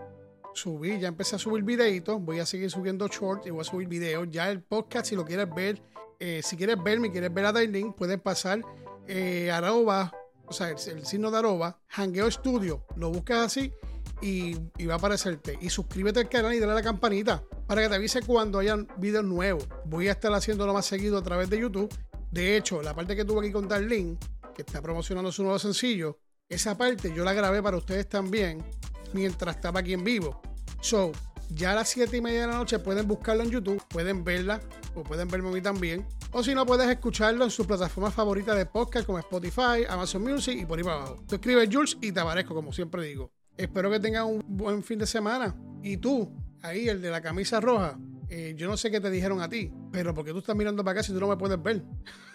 [0.55, 3.88] Subí, ya empecé a subir videitos, voy a seguir subiendo shorts y voy a subir
[3.88, 4.28] videos.
[4.30, 5.80] Ya el podcast, si lo quieres ver,
[6.18, 8.61] eh, si quieres verme, quieres ver a Dailin, puedes pasar
[9.07, 10.12] eh, arroba,
[10.46, 13.72] o sea, el, signo de arroba, Hangueo Studio, lo buscas así
[14.20, 15.59] y, y va a aparecerte.
[15.61, 18.88] Y suscríbete al canal y dale a la campanita para que te avise cuando hayan
[18.96, 19.68] videos nuevos.
[19.84, 21.94] Voy a estar haciéndolo más seguido a través de YouTube.
[22.30, 24.18] De hecho, la parte que tuve aquí con Darlene,
[24.55, 26.18] que está promocionando su nuevo sencillo,
[26.49, 28.64] esa parte yo la grabé para ustedes también
[29.13, 30.41] mientras estaba aquí en vivo.
[30.81, 31.13] So,
[31.51, 34.61] ya a las 7 y media de la noche pueden buscarlo en YouTube, pueden verla
[34.95, 36.07] o pueden verme a mí también.
[36.31, 40.59] O si no, puedes escucharlo en su plataforma favorita de podcast como Spotify, Amazon Music
[40.61, 41.25] y por ahí para abajo.
[41.27, 43.33] Tú escribes Jules y te aparezco, como siempre digo.
[43.57, 45.57] Espero que tengan un buen fin de semana.
[45.83, 46.31] Y tú,
[46.63, 47.99] ahí, el de la camisa roja,
[48.29, 51.01] eh, yo no sé qué te dijeron a ti, pero porque tú estás mirando para
[51.01, 51.83] acá si tú no me puedes ver.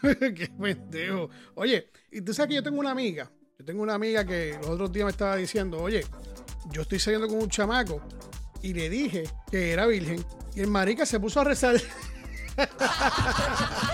[0.36, 1.30] qué pendejo.
[1.54, 3.32] Oye, y tú sabes que yo tengo una amiga.
[3.60, 6.04] Yo tengo una amiga que los otros días me estaba diciendo, oye,
[6.72, 8.01] yo estoy saliendo con un chamaco
[8.61, 10.24] y le dije que era virgen.
[10.55, 11.76] Y el marica se puso a rezar.